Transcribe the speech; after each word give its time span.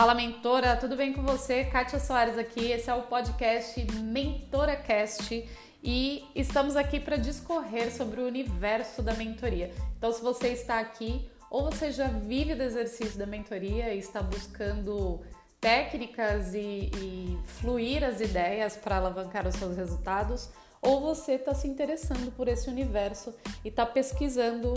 Fala 0.00 0.14
mentora, 0.14 0.76
tudo 0.76 0.96
bem 0.96 1.12
com 1.12 1.20
você? 1.20 1.62
Kátia 1.64 2.00
Soares 2.00 2.38
aqui. 2.38 2.72
Esse 2.72 2.88
é 2.88 2.94
o 2.94 3.02
podcast 3.02 3.84
Mentora 4.00 4.74
Cast 4.74 5.46
e 5.84 6.24
estamos 6.34 6.74
aqui 6.74 6.98
para 6.98 7.18
discorrer 7.18 7.94
sobre 7.94 8.22
o 8.22 8.26
universo 8.26 9.02
da 9.02 9.12
mentoria. 9.12 9.70
Então, 9.98 10.10
se 10.10 10.22
você 10.22 10.48
está 10.54 10.80
aqui 10.80 11.28
ou 11.50 11.64
você 11.64 11.92
já 11.92 12.06
vive 12.06 12.54
do 12.54 12.62
exercício 12.62 13.18
da 13.18 13.26
mentoria 13.26 13.92
e 13.92 13.98
está 13.98 14.22
buscando 14.22 15.20
técnicas 15.60 16.54
e, 16.54 16.90
e 16.96 17.38
fluir 17.60 18.02
as 18.02 18.22
ideias 18.22 18.78
para 18.78 18.96
alavancar 18.96 19.46
os 19.46 19.54
seus 19.56 19.76
resultados, 19.76 20.48
ou 20.80 21.02
você 21.02 21.32
está 21.32 21.52
se 21.52 21.68
interessando 21.68 22.34
por 22.34 22.48
esse 22.48 22.70
universo 22.70 23.34
e 23.62 23.68
está 23.68 23.84
pesquisando 23.84 24.72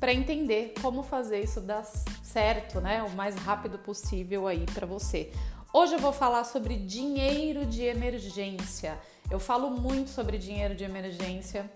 para 0.00 0.14
entender 0.14 0.72
como 0.80 1.02
fazer 1.02 1.42
isso 1.42 1.60
dar 1.60 1.84
certo, 1.84 2.80
né, 2.80 3.02
o 3.02 3.10
mais 3.10 3.36
rápido 3.36 3.78
possível 3.78 4.48
aí 4.48 4.64
para 4.72 4.86
você. 4.86 5.30
Hoje 5.72 5.94
eu 5.94 5.98
vou 5.98 6.12
falar 6.12 6.44
sobre 6.44 6.74
dinheiro 6.74 7.66
de 7.66 7.82
emergência. 7.82 8.98
Eu 9.30 9.38
falo 9.38 9.70
muito 9.70 10.08
sobre 10.08 10.38
dinheiro 10.38 10.74
de 10.74 10.82
emergência, 10.82 11.70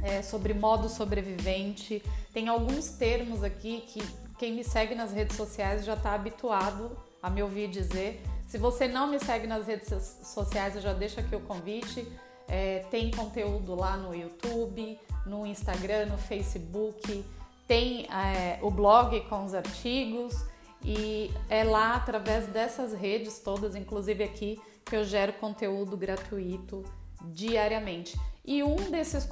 é, 0.00 0.22
sobre 0.22 0.54
modo 0.54 0.88
sobrevivente. 0.88 2.02
Tem 2.32 2.48
alguns 2.48 2.90
termos 2.90 3.42
aqui 3.42 3.82
que 3.88 4.00
quem 4.38 4.54
me 4.54 4.62
segue 4.62 4.94
nas 4.94 5.12
redes 5.12 5.36
sociais 5.36 5.84
já 5.84 5.94
está 5.94 6.14
habituado 6.14 6.96
a 7.20 7.28
me 7.28 7.42
ouvir 7.42 7.68
dizer. 7.68 8.22
Se 8.46 8.56
você 8.56 8.86
não 8.86 9.08
me 9.08 9.18
segue 9.18 9.46
nas 9.46 9.66
redes 9.66 9.88
sociais, 10.22 10.76
eu 10.76 10.80
já 10.80 10.92
deixo 10.92 11.18
aqui 11.18 11.34
o 11.34 11.40
convite. 11.40 12.06
É, 12.46 12.86
tem 12.90 13.10
conteúdo 13.10 13.74
lá 13.74 13.96
no 13.96 14.14
YouTube, 14.14 14.98
no 15.26 15.44
Instagram, 15.44 16.06
no 16.06 16.16
Facebook 16.16 17.22
tem 17.68 18.06
é, 18.06 18.58
o 18.62 18.70
blog 18.70 19.20
com 19.28 19.44
os 19.44 19.54
artigos 19.54 20.34
e 20.82 21.30
é 21.50 21.62
lá 21.62 21.94
através 21.94 22.46
dessas 22.46 22.94
redes 22.94 23.38
todas, 23.40 23.76
inclusive 23.76 24.24
aqui, 24.24 24.58
que 24.84 24.96
eu 24.96 25.04
gero 25.04 25.34
conteúdo 25.34 25.96
gratuito 25.96 26.82
diariamente. 27.22 28.18
E 28.44 28.62
um 28.62 28.76
desses 28.90 29.28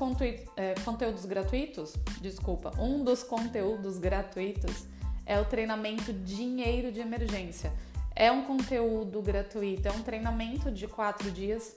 é, 0.56 0.74
conteúdos 0.84 1.24
gratuitos, 1.24 1.94
desculpa, 2.20 2.72
um 2.78 3.02
dos 3.02 3.22
conteúdos 3.22 3.96
gratuitos 3.96 4.84
é 5.24 5.40
o 5.40 5.44
treinamento 5.46 6.12
Dinheiro 6.12 6.92
de 6.92 7.00
Emergência. 7.00 7.72
É 8.14 8.30
um 8.30 8.44
conteúdo 8.44 9.22
gratuito, 9.22 9.88
é 9.88 9.92
um 9.92 10.02
treinamento 10.02 10.70
de 10.70 10.86
quatro 10.86 11.30
dias 11.30 11.74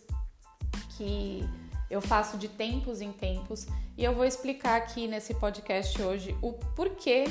que 0.98 1.48
eu 1.90 2.02
faço 2.02 2.38
de 2.38 2.48
tempos 2.48 3.02
em 3.02 3.12
tempos 3.12 3.66
e 3.98 4.04
eu 4.04 4.14
vou 4.14 4.26
explicar 4.26 4.78
aqui 4.78 5.08
nesse 5.08 5.34
podcast 5.34 6.02
hoje 6.02 6.38
o 6.42 6.54
porquê 6.54 7.26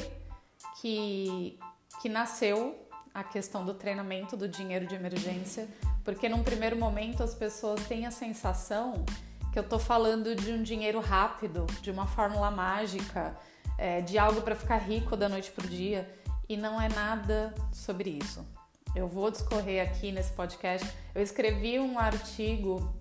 que, 0.81 1.59
que 2.03 2.09
nasceu 2.09 2.77
a 3.15 3.25
questão 3.25 3.65
do 3.65 3.75
treinamento 3.75 4.37
do 4.37 4.49
dinheiro 4.49 4.87
de 4.87 4.95
emergência, 4.95 5.69
porque 6.05 6.29
num 6.29 6.43
primeiro 6.43 6.77
momento 6.77 7.23
as 7.23 7.35
pessoas 7.35 7.87
têm 7.87 8.07
a 8.07 8.11
sensação 8.11 9.05
que 9.53 9.59
eu 9.59 9.65
tô 9.65 9.79
falando 9.79 10.35
de 10.35 10.53
um 10.53 10.63
dinheiro 10.63 11.01
rápido, 11.01 11.67
de 11.81 11.91
uma 11.91 12.07
fórmula 12.07 12.51
mágica, 12.51 13.37
é, 13.77 14.01
de 14.01 14.19
algo 14.19 14.43
para 14.43 14.55
ficar 14.55 14.77
rico 14.79 15.17
da 15.17 15.29
noite 15.29 15.51
pro 15.51 15.67
dia 15.67 16.09
e 16.49 16.57
não 16.57 16.81
é 16.81 16.89
nada 16.89 17.55
sobre 17.73 18.11
isso. 18.11 18.47
Eu 18.95 19.07
vou 19.07 19.31
discorrer 19.31 19.83
aqui 19.83 20.11
nesse 20.11 20.33
podcast. 20.33 20.89
Eu 21.15 21.23
escrevi 21.23 21.79
um 21.79 21.99
artigo 21.99 22.98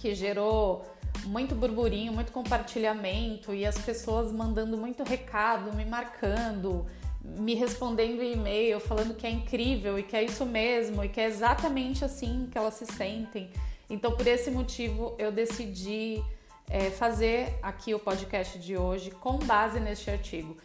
que 0.00 0.14
gerou 0.14 0.84
muito 1.26 1.54
burburinho, 1.54 2.12
muito 2.12 2.32
compartilhamento 2.32 3.54
e 3.54 3.66
as 3.66 3.78
pessoas 3.78 4.32
mandando 4.32 4.76
muito 4.76 5.02
recado, 5.02 5.74
me 5.74 5.84
marcando, 5.84 6.86
me 7.22 7.54
respondendo 7.54 8.22
e-mail, 8.22 8.80
falando 8.80 9.14
que 9.14 9.26
é 9.26 9.30
incrível 9.30 9.98
e 9.98 10.02
que 10.02 10.16
é 10.16 10.22
isso 10.22 10.46
mesmo 10.46 11.04
e 11.04 11.08
que 11.08 11.20
é 11.20 11.26
exatamente 11.26 12.04
assim 12.04 12.48
que 12.50 12.56
elas 12.56 12.74
se 12.74 12.86
sentem. 12.86 13.50
Então, 13.88 14.12
por 14.12 14.26
esse 14.26 14.50
motivo, 14.50 15.14
eu 15.18 15.32
decidi 15.32 16.22
é, 16.68 16.90
fazer 16.90 17.58
aqui 17.62 17.92
o 17.92 17.98
podcast 17.98 18.58
de 18.58 18.76
hoje 18.76 19.10
com 19.10 19.38
base 19.38 19.80
neste 19.80 20.10
artigo, 20.10 20.56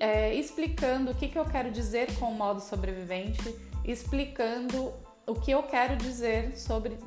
é, 0.00 0.34
explicando 0.34 1.12
o 1.12 1.14
que, 1.14 1.28
que 1.28 1.38
eu 1.38 1.44
quero 1.44 1.70
dizer 1.70 2.12
com 2.18 2.26
o 2.26 2.34
modo 2.34 2.60
sobrevivente, 2.60 3.54
explicando 3.84 4.92
o 5.26 5.34
que 5.34 5.50
eu 5.50 5.62
quero 5.62 5.96
dizer 5.96 6.56
sobre 6.58 6.98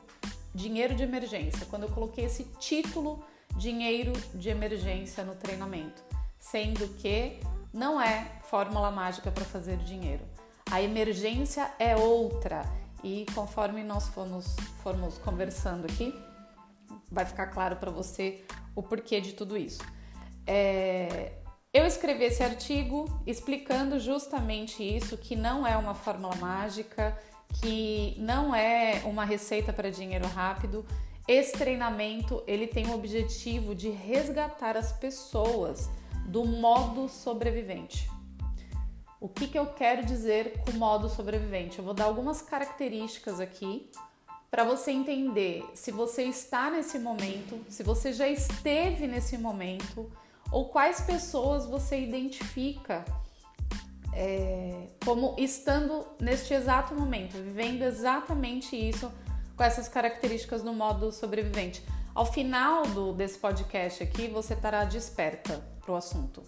dinheiro 0.53 0.95
de 0.95 1.03
emergência, 1.03 1.65
quando 1.69 1.83
eu 1.83 1.89
coloquei 1.89 2.25
esse 2.25 2.43
título 2.59 3.23
dinheiro 3.55 4.13
de 4.33 4.49
emergência 4.49 5.23
no 5.23 5.35
treinamento, 5.35 6.03
sendo 6.39 6.87
que 6.95 7.39
não 7.73 8.01
é 8.01 8.39
fórmula 8.43 8.89
mágica 8.91 9.31
para 9.31 9.45
fazer 9.45 9.77
dinheiro. 9.77 10.23
A 10.71 10.81
emergência 10.81 11.71
é 11.79 11.95
outra 11.95 12.63
e 13.03 13.25
conforme 13.33 13.83
nós 13.83 14.07
formos, 14.07 14.55
formos 14.83 15.17
conversando 15.17 15.85
aqui, 15.85 16.13
vai 17.11 17.25
ficar 17.25 17.47
claro 17.47 17.75
para 17.77 17.91
você 17.91 18.43
o 18.75 18.83
porquê 18.83 19.19
de 19.19 19.33
tudo 19.33 19.57
isso. 19.57 19.81
É, 20.45 21.33
eu 21.71 21.85
escrevi 21.85 22.23
esse 22.23 22.43
artigo 22.43 23.05
explicando 23.27 23.99
justamente 23.99 24.83
isso, 24.83 25.17
que 25.17 25.35
não 25.35 25.65
é 25.65 25.77
uma 25.77 25.93
fórmula 25.93 26.35
mágica, 26.35 27.17
que 27.61 28.15
não 28.17 28.53
é 28.55 29.01
uma 29.05 29.25
receita 29.25 29.73
para 29.73 29.89
dinheiro 29.89 30.27
rápido. 30.27 30.85
Esse 31.27 31.53
treinamento 31.53 32.43
ele 32.47 32.67
tem 32.67 32.87
o 32.87 32.95
objetivo 32.95 33.75
de 33.75 33.89
resgatar 33.89 34.77
as 34.77 34.91
pessoas 34.91 35.89
do 36.25 36.45
modo 36.45 37.09
sobrevivente. 37.09 38.09
O 39.19 39.27
que, 39.27 39.47
que 39.47 39.59
eu 39.59 39.65
quero 39.67 40.05
dizer 40.05 40.63
com 40.65 40.77
modo 40.77 41.09
sobrevivente? 41.09 41.79
Eu 41.79 41.85
vou 41.85 41.93
dar 41.93 42.05
algumas 42.05 42.41
características 42.41 43.39
aqui 43.39 43.89
para 44.49 44.63
você 44.63 44.91
entender 44.91 45.63
se 45.73 45.91
você 45.91 46.23
está 46.23 46.71
nesse 46.71 46.97
momento, 46.97 47.59
se 47.69 47.83
você 47.83 48.13
já 48.13 48.27
esteve 48.27 49.05
nesse 49.07 49.37
momento 49.37 50.09
ou 50.51 50.69
quais 50.69 51.01
pessoas 51.01 51.65
você 51.65 51.99
identifica 51.99 53.05
é, 54.13 54.87
como 55.03 55.35
estando 55.37 56.05
neste 56.19 56.53
exato 56.53 56.93
momento, 56.93 57.33
vivendo 57.33 57.83
exatamente 57.83 58.75
isso 58.75 59.11
com 59.55 59.63
essas 59.63 59.87
características 59.87 60.63
no 60.63 60.73
modo 60.73 61.11
sobrevivente. 61.11 61.83
Ao 62.15 62.25
final 62.25 62.83
do, 62.83 63.13
desse 63.13 63.37
podcast 63.37 64.03
aqui, 64.03 64.27
você 64.27 64.53
estará 64.53 64.83
desperta 64.83 65.63
para 65.81 65.93
o 65.93 65.95
assunto, 65.95 66.43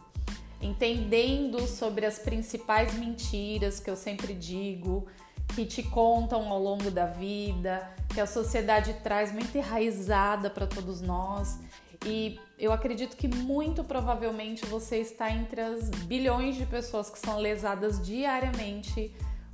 entendendo 0.62 1.68
sobre 1.68 2.06
as 2.06 2.20
principais 2.20 2.94
mentiras 2.94 3.80
que 3.80 3.90
eu 3.90 3.96
sempre 3.96 4.34
digo, 4.34 5.08
que 5.56 5.66
te 5.66 5.84
contam 5.84 6.50
ao 6.50 6.62
longo 6.62 6.90
da 6.90 7.06
vida, 7.06 7.94
que 8.14 8.20
a 8.20 8.26
sociedade 8.26 8.94
traz 9.04 9.32
muito 9.32 9.58
enraizada 9.58 10.50
para 10.50 10.66
todos 10.66 11.02
nós 11.02 11.60
e 12.06 12.40
eu 12.58 12.72
acredito 12.72 13.16
que 13.16 13.28
muito 13.28 13.84
provavelmente 13.84 14.66
você 14.66 14.98
está 14.98 15.32
entre 15.32 15.62
as 15.62 15.90
bilhões 15.90 16.56
de 16.56 16.66
pessoas 16.66 17.10
que 17.10 17.20
são 17.20 17.38
lesadas 17.38 18.04
diariamente 18.04 19.14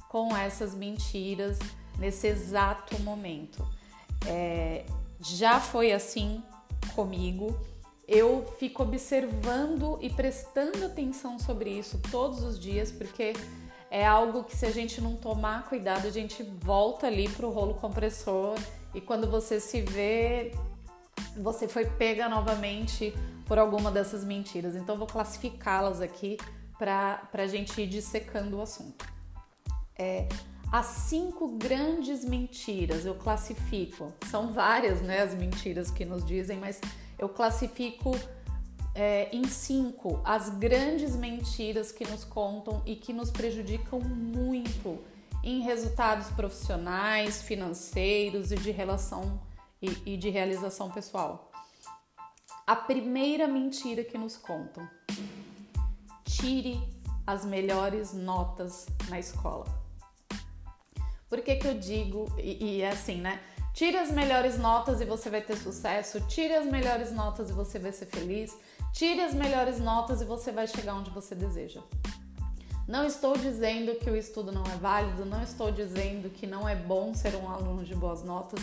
com 0.09 0.35
essas 0.35 0.73
mentiras 0.73 1.59
nesse 1.97 2.27
exato 2.27 2.99
momento. 3.01 3.65
É, 4.25 4.85
já 5.19 5.59
foi 5.59 5.91
assim 5.91 6.41
comigo. 6.95 7.57
Eu 8.07 8.45
fico 8.57 8.83
observando 8.83 9.99
e 10.01 10.09
prestando 10.09 10.85
atenção 10.85 11.37
sobre 11.37 11.69
isso 11.69 11.99
todos 12.09 12.41
os 12.43 12.57
dias, 12.57 12.89
porque 12.89 13.33
é 13.91 14.05
algo 14.05 14.43
que 14.43 14.55
se 14.55 14.65
a 14.65 14.71
gente 14.71 15.01
não 15.01 15.15
tomar 15.15 15.67
cuidado, 15.67 16.07
a 16.07 16.11
gente 16.11 16.43
volta 16.43 17.07
ali 17.07 17.27
pro 17.27 17.49
rolo 17.49 17.73
compressor 17.73 18.55
e 18.93 19.01
quando 19.01 19.29
você 19.29 19.59
se 19.59 19.81
vê 19.81 20.53
você 21.35 21.67
foi 21.67 21.85
pega 21.85 22.28
novamente 22.28 23.13
por 23.45 23.57
alguma 23.57 23.91
dessas 23.91 24.23
mentiras. 24.23 24.75
Então, 24.75 24.97
vou 24.97 25.07
classificá-las 25.07 26.01
aqui 26.01 26.38
para 26.77 27.27
a 27.33 27.47
gente 27.47 27.81
ir 27.81 27.88
dissecando 27.88 28.57
o 28.57 28.62
assunto. 28.62 29.06
É, 29.97 30.27
as 30.71 30.86
cinco 30.86 31.47
grandes 31.57 32.25
mentiras 32.25 33.06
eu 33.06 33.15
classifico, 33.15 34.13
são 34.30 34.51
várias 34.51 35.01
né, 35.01 35.21
as 35.21 35.33
mentiras 35.33 35.89
que 35.89 36.03
nos 36.03 36.25
dizem, 36.25 36.59
mas 36.59 36.80
eu 37.18 37.30
classifico 37.30 38.12
é, 38.94 39.30
em 39.33 39.47
cinco 39.47 40.19
as 40.25 40.50
grandes 40.50 41.15
mentiras 41.15 41.91
que 41.91 42.06
nos 42.06 42.24
contam 42.24 42.81
e 42.86 42.95
que 42.95 43.13
nos 43.13 43.31
prejudicam 43.31 44.00
muito 44.00 45.00
em 45.44 45.62
resultados 45.62 46.27
profissionais, 46.31 47.41
financeiros 47.41 48.51
e 48.51 48.56
de 48.56 48.71
relação 48.71 49.39
e, 49.81 50.13
e 50.13 50.18
de 50.18 50.29
realização 50.29 50.89
pessoal. 50.89 51.51
A 52.65 52.75
primeira 52.75 53.47
mentira 53.47 54.03
que 54.03 54.18
nos 54.18 54.38
contam: 54.38 54.88
tire 56.25 56.81
as 57.25 57.45
melhores 57.45 58.13
notas 58.13 58.85
na 59.09 59.19
escola. 59.19 59.65
Por 61.29 61.41
que, 61.41 61.56
que 61.56 61.68
eu 61.68 61.77
digo, 61.77 62.25
e, 62.38 62.77
e 62.77 62.81
é 62.81 62.89
assim, 62.89 63.19
né? 63.19 63.41
Tire 63.74 63.97
as 63.97 64.09
melhores 64.09 64.57
notas 64.57 65.01
e 65.01 65.06
você 65.06 65.29
vai 65.29 65.41
ter 65.41 65.56
sucesso. 65.56 66.19
Tire 66.21 66.53
as 66.56 66.65
melhores 66.65 67.12
notas 67.12 67.50
e 67.50 67.53
você 67.53 67.77
vai 67.77 67.91
ser 67.91 68.07
feliz. 68.07 68.57
Tire 68.91 69.21
as 69.21 69.35
melhores 69.35 69.79
notas 69.79 70.19
e 70.21 70.25
você 70.25 70.51
vai 70.51 70.65
chegar 70.65 70.95
onde 70.95 71.12
você 71.12 71.35
deseja. 71.35 71.81
Não 72.88 73.06
estou 73.06 73.38
dizendo 73.38 73.94
que 73.95 74.09
o 74.09 74.15
estudo 74.15 74.51
não 74.51 74.63
é 74.63 74.77
válido, 74.77 75.25
não 75.25 75.44
estou 75.44 75.69
dizendo 75.71 76.29
que 76.29 76.47
não 76.47 76.68
é 76.68 76.75
bom 76.75 77.13
ser 77.13 77.35
um 77.35 77.50
aluno 77.50 77.83
de 77.83 77.94
boas 77.94 78.24
notas, 78.24 78.62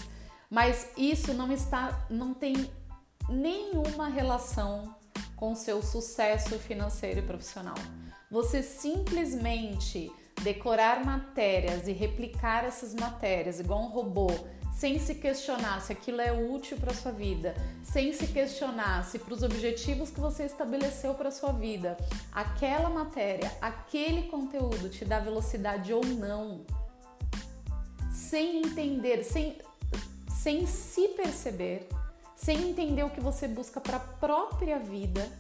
mas 0.54 0.88
isso 0.96 1.34
não 1.34 1.50
está, 1.50 2.06
não 2.08 2.32
tem 2.32 2.70
nenhuma 3.28 4.06
relação 4.06 4.94
com 5.34 5.52
seu 5.52 5.82
sucesso 5.82 6.56
financeiro 6.60 7.18
e 7.18 7.22
profissional. 7.22 7.74
Você 8.30 8.62
simplesmente 8.62 10.12
decorar 10.44 11.04
matérias 11.04 11.88
e 11.88 11.92
replicar 11.92 12.64
essas 12.64 12.94
matérias 12.94 13.58
igual 13.58 13.82
um 13.82 13.88
robô, 13.88 14.28
sem 14.72 15.00
se 15.00 15.16
questionar 15.16 15.80
se 15.80 15.92
aquilo 15.92 16.20
é 16.20 16.30
útil 16.30 16.76
para 16.76 16.94
sua 16.94 17.10
vida, 17.10 17.52
sem 17.82 18.12
se 18.12 18.28
questionar 18.28 19.04
se 19.04 19.18
para 19.18 19.34
os 19.34 19.42
objetivos 19.42 20.10
que 20.10 20.20
você 20.20 20.44
estabeleceu 20.44 21.14
para 21.14 21.32
sua 21.32 21.50
vida, 21.50 21.96
aquela 22.32 22.88
matéria, 22.88 23.50
aquele 23.60 24.28
conteúdo 24.28 24.88
te 24.88 25.04
dá 25.04 25.18
velocidade 25.18 25.92
ou 25.92 26.04
não, 26.04 26.64
sem 28.12 28.58
entender, 28.58 29.24
sem, 29.24 29.58
sem 30.42 30.66
se 30.66 31.08
perceber, 31.08 31.88
sem 32.36 32.70
entender 32.70 33.02
o 33.04 33.10
que 33.10 33.20
você 33.20 33.46
busca 33.48 33.81
para 33.81 33.96
a 33.96 34.00
própria 34.00 34.78
vida, 34.78 35.31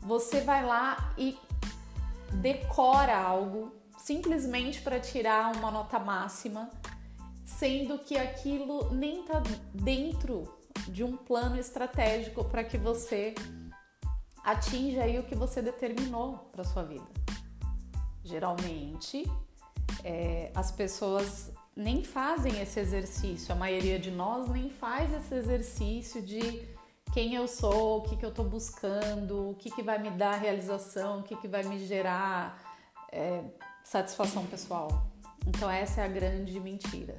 você 0.00 0.40
vai 0.42 0.64
lá 0.64 1.12
e 1.18 1.36
decora 2.34 3.16
algo 3.16 3.72
simplesmente 3.98 4.80
para 4.80 5.00
tirar 5.00 5.54
uma 5.56 5.70
nota 5.70 5.98
máxima, 5.98 6.70
sendo 7.44 7.98
que 7.98 8.16
aquilo 8.16 8.92
nem 8.92 9.20
está 9.20 9.42
dentro 9.74 10.58
de 10.88 11.02
um 11.04 11.16
plano 11.16 11.58
estratégico 11.58 12.44
para 12.44 12.64
que 12.64 12.78
você 12.78 13.34
atinja 14.44 15.02
aí 15.02 15.18
o 15.18 15.24
que 15.24 15.34
você 15.34 15.60
determinou 15.60 16.50
para 16.52 16.64
sua 16.64 16.82
vida. 16.82 17.06
Geralmente, 18.24 19.30
é, 20.04 20.50
as 20.54 20.70
pessoas 20.70 21.50
nem 21.76 22.02
fazem 22.04 22.60
esse 22.60 22.78
exercício, 22.80 23.52
a 23.52 23.56
maioria 23.56 23.98
de 23.98 24.10
nós 24.10 24.48
nem 24.48 24.68
faz 24.70 25.12
esse 25.12 25.34
exercício 25.34 26.20
de 26.20 26.68
quem 27.12 27.34
eu 27.34 27.48
sou, 27.48 27.98
o 27.98 28.02
que, 28.02 28.16
que 28.16 28.24
eu 28.24 28.30
estou 28.30 28.44
buscando, 28.44 29.50
o 29.50 29.54
que, 29.54 29.70
que 29.70 29.82
vai 29.82 29.98
me 29.98 30.10
dar 30.10 30.36
realização, 30.36 31.20
o 31.20 31.22
que, 31.22 31.34
que 31.36 31.48
vai 31.48 31.62
me 31.64 31.84
gerar 31.84 32.60
é, 33.10 33.42
satisfação 33.84 34.46
pessoal. 34.46 35.06
Então, 35.46 35.70
essa 35.70 36.02
é 36.02 36.04
a 36.04 36.08
grande 36.08 36.58
mentira. 36.60 37.18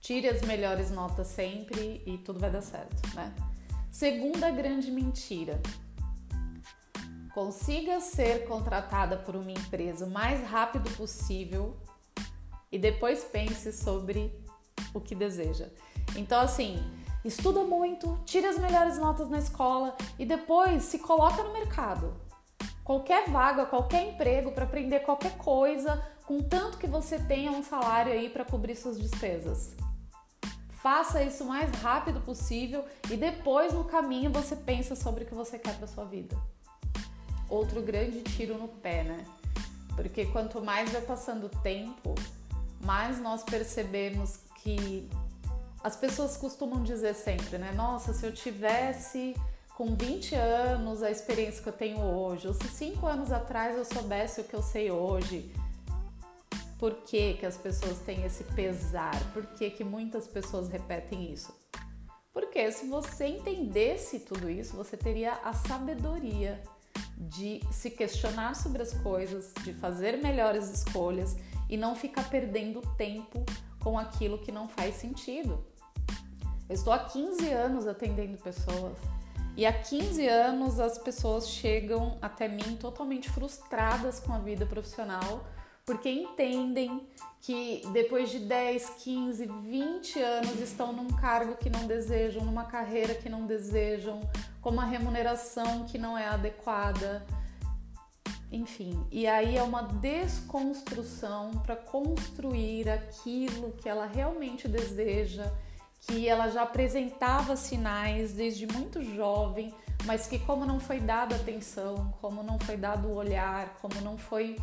Tire 0.00 0.28
as 0.28 0.42
melhores 0.42 0.90
notas 0.90 1.26
sempre 1.26 2.02
e 2.06 2.18
tudo 2.18 2.40
vai 2.40 2.50
dar 2.50 2.62
certo, 2.62 3.14
né? 3.14 3.34
Segunda 3.90 4.50
grande 4.50 4.90
mentira. 4.90 5.60
Consiga 7.34 8.00
ser 8.00 8.46
contratada 8.46 9.16
por 9.16 9.36
uma 9.36 9.50
empresa 9.50 10.06
o 10.06 10.10
mais 10.10 10.42
rápido 10.48 10.90
possível 10.96 11.76
e 12.70 12.78
depois 12.78 13.24
pense 13.24 13.72
sobre 13.72 14.32
o 14.94 15.00
que 15.00 15.14
deseja. 15.14 15.68
Então, 16.16 16.40
assim, 16.40 16.78
estuda 17.24 17.62
muito, 17.64 18.18
tira 18.24 18.48
as 18.48 18.58
melhores 18.58 18.98
notas 18.98 19.28
na 19.28 19.38
escola 19.38 19.96
e 20.18 20.24
depois 20.24 20.84
se 20.84 20.98
coloca 20.98 21.42
no 21.42 21.52
mercado. 21.52 22.14
Qualquer 22.84 23.28
vaga, 23.28 23.66
qualquer 23.66 24.08
emprego 24.08 24.52
para 24.52 24.64
aprender 24.64 25.00
qualquer 25.00 25.36
coisa, 25.36 26.02
contanto 26.26 26.78
que 26.78 26.86
você 26.86 27.18
tenha 27.18 27.50
um 27.50 27.62
salário 27.62 28.12
aí 28.12 28.30
para 28.30 28.44
cobrir 28.44 28.76
suas 28.76 28.98
despesas. 28.98 29.76
Faça 30.80 31.22
isso 31.22 31.44
o 31.44 31.48
mais 31.48 31.70
rápido 31.82 32.20
possível 32.20 32.84
e 33.10 33.16
depois 33.16 33.74
no 33.74 33.84
caminho 33.84 34.30
você 34.30 34.56
pensa 34.56 34.94
sobre 34.94 35.24
o 35.24 35.26
que 35.26 35.34
você 35.34 35.58
quer 35.58 35.76
para 35.76 35.86
sua 35.86 36.04
vida. 36.04 36.36
Outro 37.48 37.82
grande 37.82 38.22
tiro 38.22 38.56
no 38.56 38.68
pé, 38.68 39.02
né? 39.02 39.24
Porque 39.96 40.26
quanto 40.26 40.62
mais 40.62 40.90
vai 40.90 41.02
passando 41.02 41.46
o 41.46 41.48
tempo, 41.48 42.14
mais 42.88 43.20
nós 43.20 43.42
percebemos 43.42 44.38
que 44.62 45.10
as 45.84 45.94
pessoas 45.94 46.38
costumam 46.38 46.82
dizer 46.82 47.14
sempre, 47.14 47.58
né? 47.58 47.70
Nossa, 47.72 48.14
se 48.14 48.24
eu 48.24 48.32
tivesse 48.32 49.36
com 49.76 49.94
20 49.94 50.34
anos 50.34 51.02
a 51.02 51.10
experiência 51.10 51.62
que 51.62 51.68
eu 51.68 51.72
tenho 51.74 52.00
hoje, 52.00 52.48
ou 52.48 52.54
se 52.54 52.66
5 52.66 53.06
anos 53.06 53.30
atrás 53.30 53.76
eu 53.76 53.84
soubesse 53.84 54.40
o 54.40 54.44
que 54.44 54.54
eu 54.54 54.62
sei 54.62 54.90
hoje. 54.90 55.54
Por 56.78 56.94
que, 57.02 57.34
que 57.34 57.44
as 57.44 57.58
pessoas 57.58 57.98
têm 57.98 58.24
esse 58.24 58.42
pesar? 58.44 59.14
Por 59.34 59.44
que, 59.48 59.68
que 59.68 59.84
muitas 59.84 60.26
pessoas 60.26 60.70
repetem 60.70 61.30
isso? 61.30 61.54
Porque 62.32 62.72
se 62.72 62.86
você 62.86 63.26
entendesse 63.26 64.20
tudo 64.20 64.48
isso, 64.48 64.74
você 64.74 64.96
teria 64.96 65.34
a 65.44 65.52
sabedoria 65.52 66.62
de 67.16 67.60
se 67.70 67.90
questionar 67.90 68.54
sobre 68.54 68.82
as 68.82 68.92
coisas, 68.94 69.52
de 69.64 69.72
fazer 69.72 70.18
melhores 70.18 70.70
escolhas 70.70 71.36
e 71.68 71.76
não 71.76 71.94
ficar 71.94 72.28
perdendo 72.30 72.80
tempo 72.96 73.44
com 73.80 73.98
aquilo 73.98 74.38
que 74.38 74.52
não 74.52 74.68
faz 74.68 74.96
sentido. 74.96 75.64
Eu 76.68 76.74
estou 76.74 76.92
há 76.92 76.98
15 76.98 77.50
anos 77.50 77.86
atendendo 77.86 78.36
pessoas 78.38 78.96
e 79.56 79.66
há 79.66 79.72
15 79.72 80.26
anos 80.28 80.78
as 80.78 80.98
pessoas 80.98 81.48
chegam 81.48 82.16
até 82.22 82.46
mim 82.46 82.76
totalmente 82.76 83.28
frustradas 83.28 84.20
com 84.20 84.32
a 84.32 84.38
vida 84.38 84.64
profissional 84.64 85.44
porque 85.88 86.10
entendem 86.10 87.08
que 87.40 87.80
depois 87.94 88.30
de 88.30 88.40
10, 88.40 88.90
15, 88.90 89.46
20 89.46 90.20
anos 90.20 90.60
estão 90.60 90.92
num 90.92 91.08
cargo 91.08 91.56
que 91.56 91.70
não 91.70 91.86
desejam, 91.86 92.44
numa 92.44 92.64
carreira 92.64 93.14
que 93.14 93.26
não 93.26 93.46
desejam, 93.46 94.20
com 94.60 94.68
uma 94.68 94.84
remuneração 94.84 95.86
que 95.86 95.96
não 95.96 96.18
é 96.18 96.28
adequada, 96.28 97.24
enfim, 98.52 99.02
e 99.10 99.26
aí 99.26 99.56
é 99.56 99.62
uma 99.62 99.80
desconstrução 99.80 101.52
para 101.64 101.74
construir 101.74 102.90
aquilo 102.90 103.72
que 103.72 103.88
ela 103.88 104.04
realmente 104.04 104.68
deseja, 104.68 105.50
que 106.02 106.28
ela 106.28 106.50
já 106.50 106.64
apresentava 106.64 107.56
sinais 107.56 108.34
desde 108.34 108.66
muito 108.66 109.02
jovem, 109.02 109.72
mas 110.04 110.26
que 110.26 110.38
como 110.38 110.66
não 110.66 110.78
foi 110.78 111.00
dada 111.00 111.34
atenção, 111.34 112.12
como 112.20 112.42
não 112.42 112.58
foi 112.58 112.76
dado 112.76 113.08
o 113.08 113.14
olhar, 113.14 113.78
como 113.80 113.98
não 114.02 114.18
foi 114.18 114.54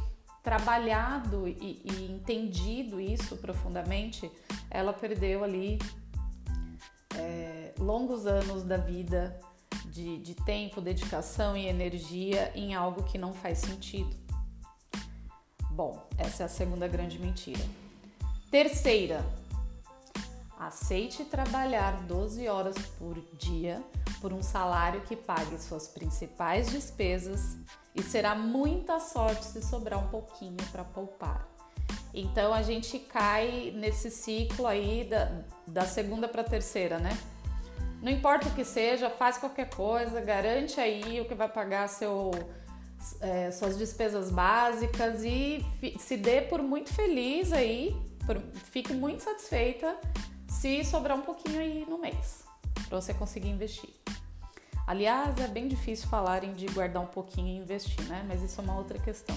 trabalhado 0.45 1.47
e, 1.47 1.81
e 1.83 2.11
entendido 2.11 3.01
isso 3.01 3.35
profundamente, 3.35 4.31
ela 4.69 4.93
perdeu 4.93 5.43
ali 5.43 5.79
é, 7.17 7.73
longos 7.79 8.27
anos 8.27 8.61
da 8.61 8.77
vida 8.77 9.39
de, 9.85 10.19
de 10.19 10.35
tempo, 10.35 10.79
dedicação 10.79 11.57
e 11.57 11.65
energia 11.65 12.51
em 12.53 12.75
algo 12.75 13.01
que 13.01 13.17
não 13.17 13.33
faz 13.33 13.57
sentido. 13.57 14.15
Bom, 15.71 16.07
essa 16.15 16.43
é 16.43 16.45
a 16.45 16.49
segunda 16.49 16.87
grande 16.87 17.17
mentira. 17.17 17.65
Terceira, 18.51 19.25
aceite 20.57 21.25
trabalhar 21.25 22.03
12 22.03 22.47
horas 22.47 22.75
por 22.97 23.19
dia 23.37 23.83
por 24.21 24.31
um 24.33 24.41
salário 24.41 25.01
que 25.01 25.15
pague 25.15 25.61
suas 25.61 25.87
principais 25.87 26.71
despesas 26.71 27.57
e 27.93 28.01
será 28.01 28.35
muita 28.35 28.99
sorte 28.99 29.45
se 29.45 29.61
sobrar 29.61 29.99
um 29.99 30.07
pouquinho 30.07 30.57
para 30.71 30.83
poupar. 30.83 31.47
Então 32.13 32.53
a 32.53 32.61
gente 32.61 32.97
cai 32.97 33.73
nesse 33.75 34.09
ciclo 34.09 34.65
aí 34.65 35.03
da, 35.03 35.43
da 35.67 35.85
segunda 35.85 36.27
para 36.27 36.43
terceira, 36.43 36.97
né? 36.97 37.17
Não 38.01 38.11
importa 38.11 38.47
o 38.47 38.53
que 38.53 38.63
seja, 38.63 39.09
faz 39.09 39.37
qualquer 39.37 39.69
coisa, 39.69 40.21
garante 40.21 40.79
aí 40.79 41.19
o 41.19 41.25
que 41.25 41.33
vai 41.33 41.49
pagar 41.49 41.87
seu, 41.89 42.31
é, 43.19 43.51
suas 43.51 43.77
despesas 43.77 44.31
básicas 44.31 45.23
e 45.23 45.65
se 45.99 46.15
dê 46.15 46.41
por 46.41 46.61
muito 46.61 46.93
feliz 46.93 47.51
aí, 47.51 47.95
por, 48.25 48.39
fique 48.71 48.93
muito 48.93 49.23
satisfeita 49.23 49.97
se 50.55 50.83
sobrar 50.83 51.17
um 51.17 51.21
pouquinho 51.21 51.59
aí 51.59 51.85
no 51.87 51.97
mês 51.97 52.43
para 52.87 52.99
você 52.99 53.13
conseguir 53.13 53.49
investir. 53.49 53.89
Aliás, 54.87 55.39
é 55.39 55.47
bem 55.47 55.67
difícil 55.67 56.07
falarem 56.07 56.53
de 56.53 56.65
guardar 56.67 57.01
um 57.01 57.07
pouquinho 57.07 57.47
e 57.47 57.57
investir, 57.57 58.01
né? 58.07 58.23
Mas 58.27 58.41
isso 58.41 58.61
é 58.61 58.63
uma 58.63 58.77
outra 58.77 58.97
questão. 58.99 59.35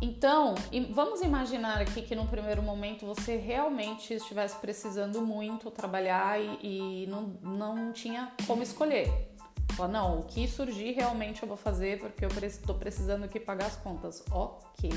Então, 0.00 0.54
vamos 0.92 1.20
imaginar 1.20 1.80
aqui 1.80 2.02
que 2.02 2.16
no 2.16 2.26
primeiro 2.26 2.60
momento 2.60 3.06
você 3.06 3.36
realmente 3.36 4.14
estivesse 4.14 4.56
precisando 4.56 5.22
muito 5.22 5.70
trabalhar 5.70 6.40
e, 6.40 7.04
e 7.04 7.06
não, 7.06 7.22
não 7.42 7.92
tinha 7.92 8.32
como 8.46 8.62
escolher. 8.62 9.30
Fala, 9.76 9.88
não, 9.88 10.20
o 10.20 10.22
que 10.24 10.48
surgir 10.48 10.92
realmente 10.92 11.42
eu 11.42 11.48
vou 11.48 11.56
fazer 11.56 12.00
porque 12.00 12.24
eu 12.24 12.28
estou 12.42 12.74
precisando 12.74 13.24
aqui 13.24 13.38
pagar 13.38 13.66
as 13.66 13.76
contas. 13.76 14.24
Ok, 14.30 14.90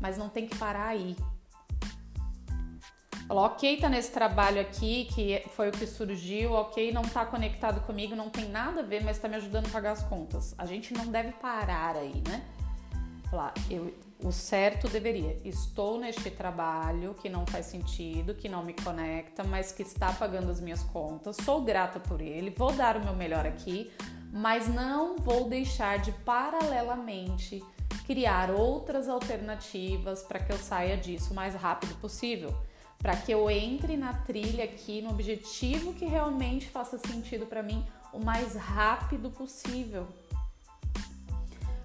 mas 0.00 0.16
não 0.16 0.30
tem 0.30 0.46
que 0.46 0.56
parar 0.56 0.86
aí. 0.86 1.14
Ok, 3.34 3.78
tá 3.78 3.88
nesse 3.88 4.12
trabalho 4.12 4.60
aqui 4.60 5.06
que 5.06 5.42
foi 5.56 5.70
o 5.70 5.72
que 5.72 5.86
surgiu, 5.86 6.52
ok, 6.52 6.92
não 6.92 7.00
tá 7.00 7.24
conectado 7.24 7.80
comigo, 7.86 8.14
não 8.14 8.28
tem 8.28 8.46
nada 8.46 8.80
a 8.80 8.84
ver, 8.84 9.02
mas 9.02 9.18
tá 9.18 9.26
me 9.26 9.36
ajudando 9.36 9.68
a 9.68 9.70
pagar 9.70 9.92
as 9.92 10.02
contas. 10.02 10.54
A 10.58 10.66
gente 10.66 10.92
não 10.92 11.06
deve 11.06 11.32
parar 11.32 11.96
aí, 11.96 12.22
né? 12.28 12.44
Falar, 13.30 13.54
eu 13.70 13.90
o 14.22 14.30
certo 14.30 14.86
deveria. 14.86 15.36
Estou 15.44 15.98
neste 15.98 16.30
trabalho 16.30 17.14
que 17.14 17.28
não 17.28 17.46
faz 17.46 17.66
sentido, 17.66 18.34
que 18.34 18.48
não 18.48 18.62
me 18.62 18.72
conecta, 18.72 19.42
mas 19.42 19.72
que 19.72 19.82
está 19.82 20.12
pagando 20.12 20.50
as 20.50 20.60
minhas 20.60 20.82
contas. 20.82 21.36
Sou 21.42 21.62
grata 21.62 21.98
por 21.98 22.20
ele, 22.20 22.50
vou 22.50 22.70
dar 22.72 22.98
o 22.98 23.04
meu 23.04 23.14
melhor 23.14 23.46
aqui, 23.46 23.90
mas 24.30 24.68
não 24.68 25.16
vou 25.16 25.48
deixar 25.48 25.98
de 25.98 26.12
paralelamente 26.12 27.64
criar 28.06 28.50
outras 28.50 29.08
alternativas 29.08 30.22
para 30.22 30.38
que 30.38 30.52
eu 30.52 30.58
saia 30.58 30.96
disso 30.96 31.32
o 31.32 31.36
mais 31.36 31.54
rápido 31.54 31.94
possível, 32.00 32.54
para 33.02 33.16
que 33.16 33.32
eu 33.32 33.50
entre 33.50 33.96
na 33.96 34.14
trilha 34.14 34.64
aqui 34.64 35.02
no 35.02 35.10
objetivo 35.10 35.92
que 35.92 36.04
realmente 36.04 36.68
faça 36.68 36.96
sentido 36.98 37.44
para 37.46 37.62
mim 37.62 37.84
o 38.12 38.24
mais 38.24 38.54
rápido 38.54 39.28
possível. 39.28 40.06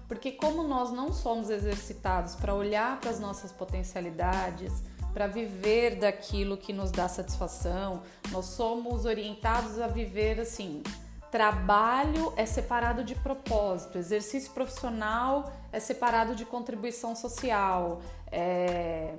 Porque 0.06 0.32
como 0.32 0.62
nós 0.62 0.90
não 0.90 1.12
somos 1.12 1.50
exercitados 1.50 2.36
para 2.36 2.54
olhar 2.54 2.98
para 3.00 3.10
as 3.10 3.18
nossas 3.18 3.52
potencialidades, 3.52 4.72
para 5.12 5.26
viver 5.26 5.96
daquilo 5.96 6.56
que 6.56 6.72
nos 6.72 6.92
dá 6.92 7.08
satisfação, 7.08 8.02
nós 8.30 8.46
somos 8.46 9.04
orientados 9.04 9.80
a 9.80 9.88
viver 9.88 10.38
assim, 10.40 10.82
Trabalho 11.30 12.32
é 12.36 12.46
separado 12.46 13.04
de 13.04 13.14
propósito, 13.14 13.98
exercício 13.98 14.50
profissional 14.52 15.52
é 15.70 15.78
separado 15.78 16.34
de 16.34 16.46
contribuição 16.46 17.14
social, 17.14 18.00
é... 18.32 19.14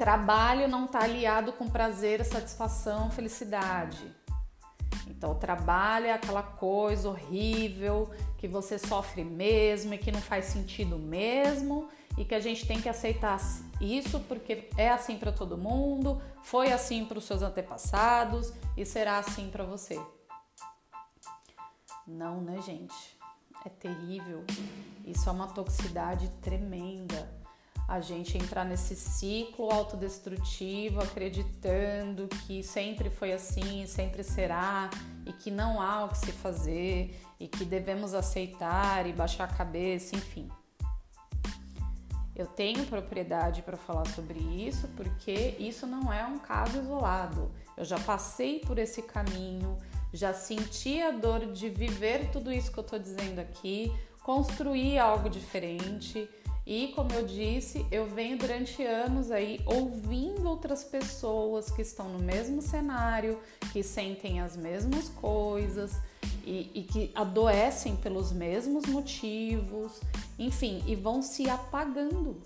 trabalho 0.00 0.66
não 0.66 0.86
está 0.86 1.00
aliado 1.00 1.52
com 1.52 1.68
prazer, 1.68 2.24
satisfação, 2.24 3.10
felicidade. 3.10 4.02
Então, 5.06 5.32
o 5.32 5.34
trabalho 5.34 6.06
é 6.06 6.12
aquela 6.14 6.42
coisa 6.42 7.10
horrível 7.10 8.10
que 8.38 8.48
você 8.48 8.78
sofre 8.78 9.22
mesmo 9.22 9.92
e 9.92 9.98
que 9.98 10.10
não 10.10 10.22
faz 10.22 10.46
sentido 10.46 10.98
mesmo 10.98 11.86
e 12.16 12.24
que 12.24 12.34
a 12.34 12.40
gente 12.40 12.66
tem 12.66 12.80
que 12.80 12.88
aceitar 12.88 13.38
isso 13.78 14.20
porque 14.20 14.70
é 14.74 14.88
assim 14.88 15.18
para 15.18 15.32
todo 15.32 15.58
mundo, 15.58 16.22
foi 16.42 16.72
assim 16.72 17.04
para 17.04 17.18
os 17.18 17.24
seus 17.24 17.42
antepassados 17.42 18.54
e 18.78 18.86
será 18.86 19.18
assim 19.18 19.50
para 19.50 19.64
você. 19.64 20.00
Não, 22.06 22.40
né, 22.40 22.58
gente? 22.62 23.18
É 23.66 23.68
terrível. 23.68 24.46
Isso 25.04 25.28
é 25.28 25.32
uma 25.32 25.48
toxicidade 25.48 26.26
tremenda. 26.40 27.39
A 27.90 28.00
gente 28.00 28.38
entrar 28.38 28.64
nesse 28.64 28.94
ciclo 28.94 29.68
autodestrutivo, 29.68 31.02
acreditando 31.02 32.28
que 32.46 32.62
sempre 32.62 33.10
foi 33.10 33.32
assim, 33.32 33.84
sempre 33.84 34.22
será, 34.22 34.88
e 35.26 35.32
que 35.32 35.50
não 35.50 35.82
há 35.82 36.04
o 36.04 36.08
que 36.10 36.18
se 36.18 36.30
fazer, 36.30 37.20
e 37.40 37.48
que 37.48 37.64
devemos 37.64 38.14
aceitar 38.14 39.08
e 39.08 39.12
baixar 39.12 39.42
a 39.42 39.52
cabeça, 39.52 40.14
enfim. 40.14 40.48
Eu 42.36 42.46
tenho 42.46 42.86
propriedade 42.86 43.60
para 43.62 43.76
falar 43.76 44.06
sobre 44.06 44.38
isso 44.38 44.86
porque 44.96 45.56
isso 45.58 45.84
não 45.84 46.12
é 46.12 46.24
um 46.24 46.38
caso 46.38 46.78
isolado. 46.78 47.50
Eu 47.76 47.84
já 47.84 47.98
passei 47.98 48.60
por 48.60 48.78
esse 48.78 49.02
caminho, 49.02 49.76
já 50.12 50.32
senti 50.32 51.02
a 51.02 51.10
dor 51.10 51.52
de 51.52 51.68
viver 51.68 52.30
tudo 52.30 52.52
isso 52.52 52.70
que 52.70 52.78
eu 52.78 52.84
tô 52.84 52.96
dizendo 52.96 53.40
aqui, 53.40 53.92
construir 54.22 54.96
algo 54.96 55.28
diferente. 55.28 56.30
E 56.66 56.88
como 56.88 57.12
eu 57.12 57.26
disse, 57.26 57.84
eu 57.90 58.06
venho 58.06 58.38
durante 58.38 58.82
anos 58.84 59.30
aí 59.30 59.60
ouvindo 59.66 60.48
outras 60.48 60.84
pessoas 60.84 61.70
que 61.70 61.82
estão 61.82 62.08
no 62.10 62.18
mesmo 62.18 62.60
cenário, 62.62 63.40
que 63.72 63.82
sentem 63.82 64.40
as 64.40 64.56
mesmas 64.56 65.08
coisas 65.08 65.98
e, 66.44 66.70
e 66.74 66.82
que 66.82 67.10
adoecem 67.14 67.96
pelos 67.96 68.32
mesmos 68.32 68.86
motivos, 68.86 70.00
enfim, 70.38 70.82
e 70.86 70.94
vão 70.94 71.22
se 71.22 71.48
apagando. 71.48 72.40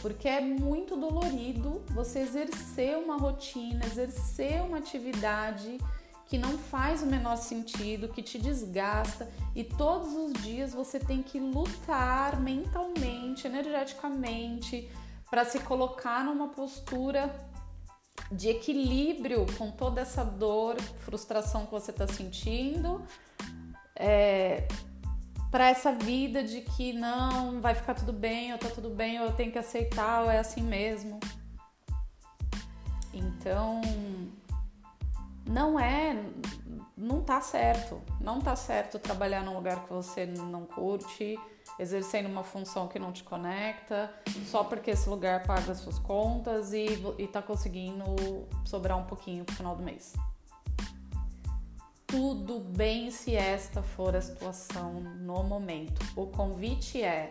Porque 0.00 0.28
é 0.28 0.40
muito 0.40 0.96
dolorido 0.96 1.82
você 1.88 2.20
exercer 2.20 2.96
uma 2.96 3.16
rotina, 3.16 3.84
exercer 3.84 4.62
uma 4.62 4.78
atividade 4.78 5.78
que 6.28 6.36
não 6.36 6.58
faz 6.58 7.02
o 7.02 7.06
menor 7.06 7.36
sentido, 7.36 8.08
que 8.08 8.22
te 8.22 8.38
desgasta 8.38 9.30
e 9.54 9.62
todos 9.62 10.12
os 10.12 10.32
dias 10.42 10.72
você 10.74 10.98
tem 10.98 11.22
que 11.22 11.38
lutar 11.38 12.40
mentalmente, 12.40 13.46
energeticamente 13.46 14.90
para 15.30 15.44
se 15.44 15.60
colocar 15.60 16.24
numa 16.24 16.48
postura 16.48 17.34
de 18.32 18.48
equilíbrio 18.48 19.46
com 19.56 19.70
toda 19.70 20.00
essa 20.00 20.24
dor, 20.24 20.80
frustração 21.04 21.64
que 21.64 21.72
você 21.72 21.92
está 21.92 22.08
sentindo, 22.08 23.04
é, 23.94 24.66
para 25.50 25.68
essa 25.68 25.92
vida 25.92 26.42
de 26.42 26.60
que 26.60 26.92
não 26.92 27.60
vai 27.60 27.74
ficar 27.74 27.94
tudo 27.94 28.12
bem, 28.12 28.52
ou 28.52 28.58
tá 28.58 28.68
tudo 28.68 28.90
bem, 28.90 29.20
ou 29.20 29.26
eu 29.26 29.32
tenho 29.32 29.52
que 29.52 29.58
aceitar, 29.58 30.24
ou 30.24 30.30
é 30.30 30.38
assim 30.38 30.62
mesmo. 30.62 31.20
Então, 33.12 33.80
não 35.46 35.78
é, 35.78 36.16
não 36.96 37.20
tá 37.20 37.40
certo. 37.40 38.00
Não 38.20 38.40
tá 38.40 38.56
certo 38.56 38.98
trabalhar 38.98 39.42
num 39.42 39.54
lugar 39.54 39.84
que 39.84 39.92
você 39.92 40.26
não 40.26 40.66
curte, 40.66 41.38
exercendo 41.78 42.26
uma 42.26 42.42
função 42.42 42.88
que 42.88 42.98
não 42.98 43.12
te 43.12 43.22
conecta, 43.22 44.12
só 44.46 44.64
porque 44.64 44.90
esse 44.90 45.08
lugar 45.08 45.44
paga 45.44 45.72
as 45.72 45.78
suas 45.78 45.98
contas 45.98 46.72
e, 46.72 46.86
e 47.18 47.26
tá 47.26 47.40
conseguindo 47.40 48.04
sobrar 48.64 48.98
um 48.98 49.04
pouquinho 49.04 49.44
pro 49.44 49.54
final 49.54 49.76
do 49.76 49.82
mês 49.82 50.14
tudo 52.06 52.60
bem 52.60 53.10
se 53.10 53.34
esta 53.34 53.82
for 53.82 54.14
a 54.14 54.20
situação 54.20 54.92
no 54.94 55.42
momento. 55.42 56.00
O 56.14 56.26
convite 56.26 57.02
é 57.02 57.28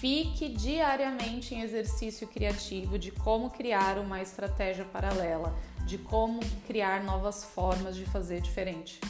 fique 0.00 0.48
diariamente 0.48 1.54
em 1.54 1.62
exercício 1.62 2.28
criativo 2.28 2.98
de 2.98 3.10
como 3.10 3.50
criar 3.50 3.98
uma 3.98 4.20
estratégia 4.22 4.84
paralela, 4.84 5.54
de 5.84 5.98
como 5.98 6.40
criar 6.66 7.02
novas 7.04 7.44
formas 7.44 7.96
de 7.96 8.04
fazer 8.04 8.40
diferente. 8.40 9.00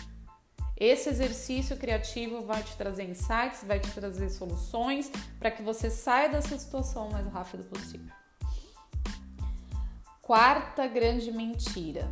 Esse 0.76 1.09
exercício 1.09 1.76
criativo 1.76 2.43
vai 2.43 2.62
te 2.62 2.76
trazer 2.76 3.04
insights, 3.04 3.62
vai 3.64 3.78
te 3.78 3.90
trazer 3.93 4.28
soluções 4.28 5.11
para 5.38 5.50
que 5.50 5.62
você 5.62 5.88
saia 5.88 6.28
dessa 6.28 6.59
situação 6.59 7.09
o 7.09 7.12
mais 7.12 7.26
rápido 7.28 7.64
possível. 7.64 8.12
Quarta 10.21 10.87
grande 10.88 11.31
mentira 11.31 12.11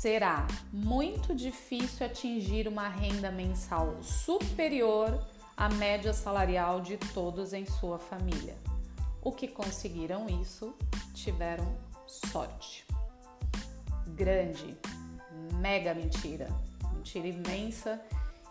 será 0.00 0.46
muito 0.72 1.34
difícil 1.34 2.06
atingir 2.06 2.68
uma 2.68 2.88
renda 2.88 3.30
mensal 3.30 4.02
superior 4.02 5.26
à 5.56 5.68
média 5.68 6.14
salarial 6.14 6.80
de 6.80 6.96
todos 6.96 7.52
em 7.52 7.66
sua 7.66 7.98
família. 7.98 8.56
O 9.20 9.32
que 9.32 9.48
conseguiram 9.48 10.28
isso 10.40 10.72
tiveram 11.12 11.76
sorte. 12.06 12.85
Grande, 14.16 14.76
mega 15.60 15.92
mentira, 15.92 16.48
mentira 16.94 17.28
imensa 17.28 18.00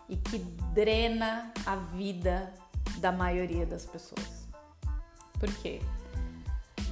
e 0.08 0.16
que 0.16 0.38
drena 0.72 1.52
a 1.66 1.74
vida 1.74 2.54
da 2.98 3.10
maioria 3.10 3.66
das 3.66 3.84
pessoas. 3.84 4.46
Por 5.40 5.52
quê? 5.56 5.80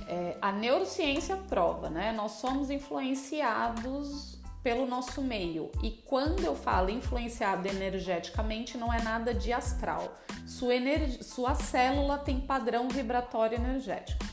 É, 0.08 0.36
a 0.42 0.50
neurociência 0.50 1.36
prova, 1.36 1.88
né? 1.88 2.12
Nós 2.12 2.32
somos 2.32 2.68
influenciados 2.68 4.42
pelo 4.60 4.86
nosso 4.86 5.22
meio. 5.22 5.70
E 5.80 5.90
quando 6.04 6.42
eu 6.42 6.56
falo 6.56 6.90
influenciado 6.90 7.68
energeticamente, 7.68 8.76
não 8.76 8.92
é 8.92 9.00
nada 9.02 9.32
de 9.32 9.52
astral. 9.52 10.14
Sua, 10.46 10.74
sua 11.22 11.54
célula 11.54 12.18
tem 12.18 12.40
padrão 12.40 12.88
vibratório 12.88 13.56
energético. 13.56 14.24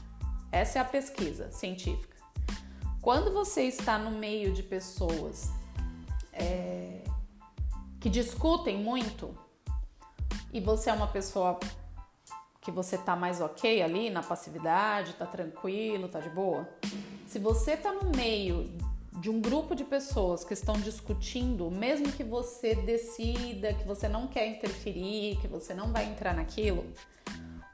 Essa 0.51 0.79
é 0.79 0.81
a 0.81 0.85
pesquisa 0.85 1.51
científica. 1.51 2.10
Quando 3.01 3.33
você 3.33 3.63
está 3.63 3.97
no 3.97 4.11
meio 4.11 4.53
de 4.53 4.61
pessoas 4.61 5.49
é, 6.31 7.01
que 7.99 8.09
discutem 8.09 8.77
muito 8.77 9.35
e 10.53 10.59
você 10.59 10.91
é 10.91 10.93
uma 10.93 11.07
pessoa 11.07 11.59
que 12.61 12.69
você 12.69 12.99
tá 12.99 13.15
mais 13.15 13.41
ok 13.41 13.81
ali 13.81 14.11
na 14.11 14.21
passividade, 14.21 15.13
tá 15.13 15.25
tranquilo, 15.25 16.07
tá 16.07 16.19
de 16.19 16.29
boa. 16.29 16.69
Se 17.25 17.39
você 17.39 17.75
tá 17.75 17.91
no 17.91 18.15
meio 18.15 18.71
de 19.13 19.31
um 19.31 19.41
grupo 19.41 19.73
de 19.73 19.83
pessoas 19.83 20.43
que 20.43 20.53
estão 20.53 20.73
discutindo, 20.73 21.71
mesmo 21.71 22.11
que 22.11 22.23
você 22.23 22.75
decida 22.75 23.73
que 23.73 23.87
você 23.87 24.07
não 24.07 24.27
quer 24.27 24.45
interferir, 24.45 25.39
que 25.41 25.47
você 25.47 25.73
não 25.73 25.91
vai 25.91 26.05
entrar 26.05 26.35
naquilo, 26.35 26.85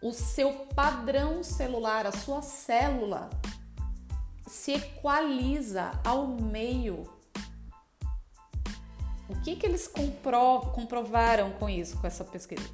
o 0.02 0.14
seu 0.14 0.54
padrão 0.74 1.44
celular, 1.44 2.08
a 2.08 2.14
sua 2.14 2.42
célula, 2.42 3.30
se 4.48 4.74
equaliza 4.74 5.92
ao 6.04 6.28
meio. 6.28 7.04
O 9.30 9.36
que, 9.42 9.56
que 9.56 9.66
eles 9.66 9.88
compro 9.88 10.62
comprovaram 10.74 11.52
com 11.52 11.70
isso, 11.70 11.98
com 11.98 12.08
essa 12.08 12.24
pesquisa? 12.24 12.68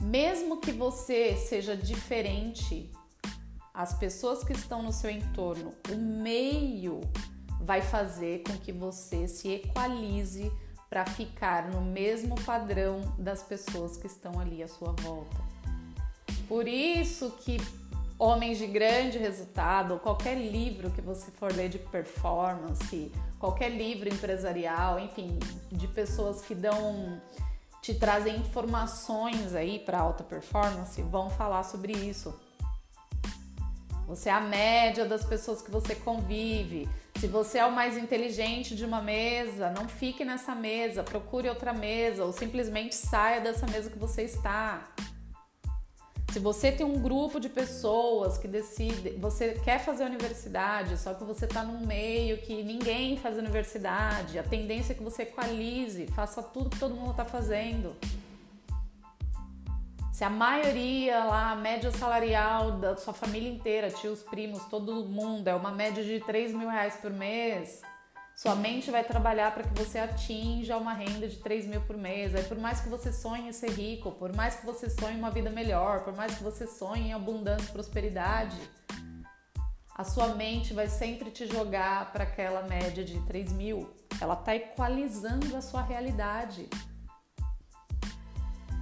Mesmo 0.00 0.56
que 0.60 0.72
você 0.72 1.36
seja 1.36 1.76
diferente 1.76 2.90
as 3.74 3.94
pessoas 3.94 4.42
que 4.42 4.52
estão 4.52 4.82
no 4.82 4.92
seu 4.92 5.10
entorno, 5.10 5.74
o 5.90 5.96
meio 5.96 7.00
vai 7.60 7.80
fazer 7.80 8.42
com 8.42 8.56
que 8.58 8.72
você 8.72 9.28
se 9.28 9.48
equalize 9.48 10.50
para 10.90 11.06
ficar 11.06 11.70
no 11.70 11.80
mesmo 11.80 12.34
padrão 12.44 13.00
das 13.18 13.42
pessoas 13.42 13.96
que 13.96 14.06
estão 14.06 14.38
ali 14.38 14.62
à 14.62 14.68
sua 14.68 14.92
volta. 14.92 15.36
Por 16.48 16.68
isso 16.68 17.30
que 17.42 17.56
Homens 18.24 18.56
de 18.56 18.68
Grande 18.68 19.18
Resultado, 19.18 19.98
qualquer 19.98 20.36
livro 20.36 20.92
que 20.92 21.00
você 21.00 21.28
for 21.32 21.52
ler 21.52 21.68
de 21.68 21.80
performance, 21.80 23.10
qualquer 23.36 23.68
livro 23.70 24.08
empresarial, 24.08 25.00
enfim, 25.00 25.40
de 25.72 25.88
pessoas 25.88 26.40
que 26.40 26.54
dão 26.54 27.20
te 27.80 27.92
trazem 27.92 28.36
informações 28.36 29.56
aí 29.56 29.80
para 29.80 29.98
alta 29.98 30.22
performance, 30.22 31.02
vão 31.02 31.30
falar 31.30 31.64
sobre 31.64 31.94
isso. 31.94 32.32
Você 34.06 34.28
é 34.28 34.32
a 34.32 34.40
média 34.40 35.04
das 35.04 35.24
pessoas 35.24 35.60
que 35.60 35.72
você 35.72 35.96
convive. 35.96 36.88
Se 37.16 37.26
você 37.26 37.58
é 37.58 37.66
o 37.66 37.72
mais 37.72 37.96
inteligente 37.96 38.76
de 38.76 38.84
uma 38.84 39.02
mesa, 39.02 39.68
não 39.70 39.88
fique 39.88 40.24
nessa 40.24 40.54
mesa, 40.54 41.02
procure 41.02 41.48
outra 41.48 41.72
mesa 41.72 42.24
ou 42.24 42.32
simplesmente 42.32 42.94
saia 42.94 43.40
dessa 43.40 43.66
mesa 43.66 43.90
que 43.90 43.98
você 43.98 44.22
está. 44.22 44.84
Se 46.32 46.38
você 46.38 46.72
tem 46.72 46.86
um 46.86 46.98
grupo 46.98 47.38
de 47.38 47.50
pessoas 47.50 48.38
que 48.38 48.48
decide, 48.48 49.10
você 49.18 49.52
quer 49.62 49.78
fazer 49.78 50.04
universidade, 50.04 50.96
só 50.96 51.12
que 51.12 51.22
você 51.24 51.44
está 51.44 51.62
num 51.62 51.86
meio 51.86 52.38
que 52.38 52.62
ninguém 52.62 53.18
faz 53.18 53.36
universidade, 53.36 54.38
a 54.38 54.42
tendência 54.42 54.94
é 54.94 54.96
que 54.96 55.02
você 55.02 55.24
equalize, 55.24 56.06
faça 56.06 56.42
tudo 56.42 56.70
que 56.70 56.78
todo 56.78 56.94
mundo 56.94 57.10
está 57.10 57.26
fazendo. 57.26 57.94
Se 60.10 60.24
a 60.24 60.30
maioria 60.30 61.22
lá, 61.22 61.50
a 61.50 61.56
média 61.56 61.90
salarial 61.90 62.78
da 62.78 62.96
sua 62.96 63.12
família 63.12 63.52
inteira, 63.52 63.90
tios, 63.90 64.22
primos, 64.22 64.64
todo 64.70 65.04
mundo, 65.04 65.48
é 65.48 65.54
uma 65.54 65.70
média 65.70 66.02
de 66.02 66.18
3 66.20 66.54
mil 66.54 66.70
reais 66.70 66.96
por 66.96 67.10
mês, 67.10 67.82
sua 68.34 68.54
mente 68.54 68.90
vai 68.90 69.04
trabalhar 69.04 69.52
para 69.52 69.62
que 69.62 69.78
você 69.78 69.98
atinja 69.98 70.76
uma 70.76 70.92
renda 70.92 71.28
de 71.28 71.36
3 71.36 71.66
mil 71.66 71.80
por 71.82 71.96
mês. 71.96 72.34
Aí, 72.34 72.42
por 72.44 72.58
mais 72.58 72.80
que 72.80 72.88
você 72.88 73.12
sonhe 73.12 73.52
ser 73.52 73.70
rico, 73.70 74.12
por 74.12 74.34
mais 74.34 74.56
que 74.56 74.66
você 74.66 74.88
sonhe 74.88 75.16
uma 75.16 75.30
vida 75.30 75.50
melhor, 75.50 76.02
por 76.02 76.14
mais 76.14 76.34
que 76.34 76.42
você 76.42 76.66
sonhe 76.66 77.08
em 77.08 77.12
abundância 77.12 77.68
e 77.68 77.72
prosperidade, 77.72 78.58
a 79.94 80.04
sua 80.04 80.28
mente 80.28 80.72
vai 80.72 80.88
sempre 80.88 81.30
te 81.30 81.46
jogar 81.46 82.12
para 82.12 82.24
aquela 82.24 82.62
média 82.62 83.04
de 83.04 83.20
3 83.26 83.52
mil. 83.52 83.90
Ela 84.20 84.34
está 84.34 84.56
equalizando 84.56 85.54
a 85.54 85.60
sua 85.60 85.82
realidade. 85.82 86.68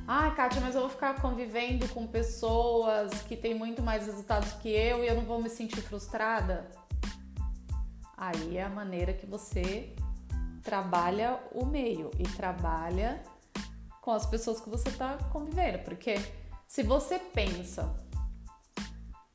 Ah, 0.06 0.30
Kátia, 0.30 0.60
mas 0.60 0.74
eu 0.74 0.80
vou 0.82 0.90
ficar 0.90 1.20
convivendo 1.20 1.88
com 1.88 2.06
pessoas 2.06 3.12
que 3.22 3.36
têm 3.36 3.54
muito 3.54 3.82
mais 3.82 4.06
resultados 4.06 4.52
que 4.54 4.68
eu 4.68 5.04
e 5.04 5.08
eu 5.08 5.14
não 5.14 5.24
vou 5.24 5.40
me 5.40 5.48
sentir 5.48 5.82
frustrada? 5.82 6.68
Aí 8.20 8.58
é 8.58 8.62
a 8.62 8.68
maneira 8.68 9.14
que 9.14 9.24
você 9.24 9.94
trabalha 10.62 11.40
o 11.52 11.64
meio 11.64 12.10
e 12.18 12.24
trabalha 12.24 13.22
com 14.02 14.10
as 14.10 14.26
pessoas 14.26 14.60
que 14.60 14.68
você 14.68 14.90
está 14.90 15.16
convivendo. 15.32 15.78
Porque 15.78 16.16
se 16.66 16.82
você 16.82 17.18
pensa, 17.18 17.96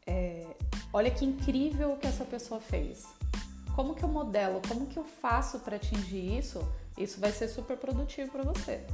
é, 0.05 0.55
olha 0.93 1.09
que 1.09 1.25
incrível 1.25 1.93
o 1.93 1.97
que 1.97 2.05
essa 2.05 2.23
pessoa 2.23 2.61
fez. 2.61 3.07
Como 3.75 3.95
que 3.95 4.03
eu 4.03 4.09
modelo? 4.09 4.61
Como 4.67 4.85
que 4.85 4.99
eu 4.99 5.03
faço 5.03 5.61
para 5.61 5.77
atingir 5.77 6.37
isso? 6.37 6.59
Isso 6.95 7.19
vai 7.19 7.31
ser 7.31 7.47
super 7.47 7.77
produtivo 7.77 8.31
para 8.31 8.43
você. 8.43 8.85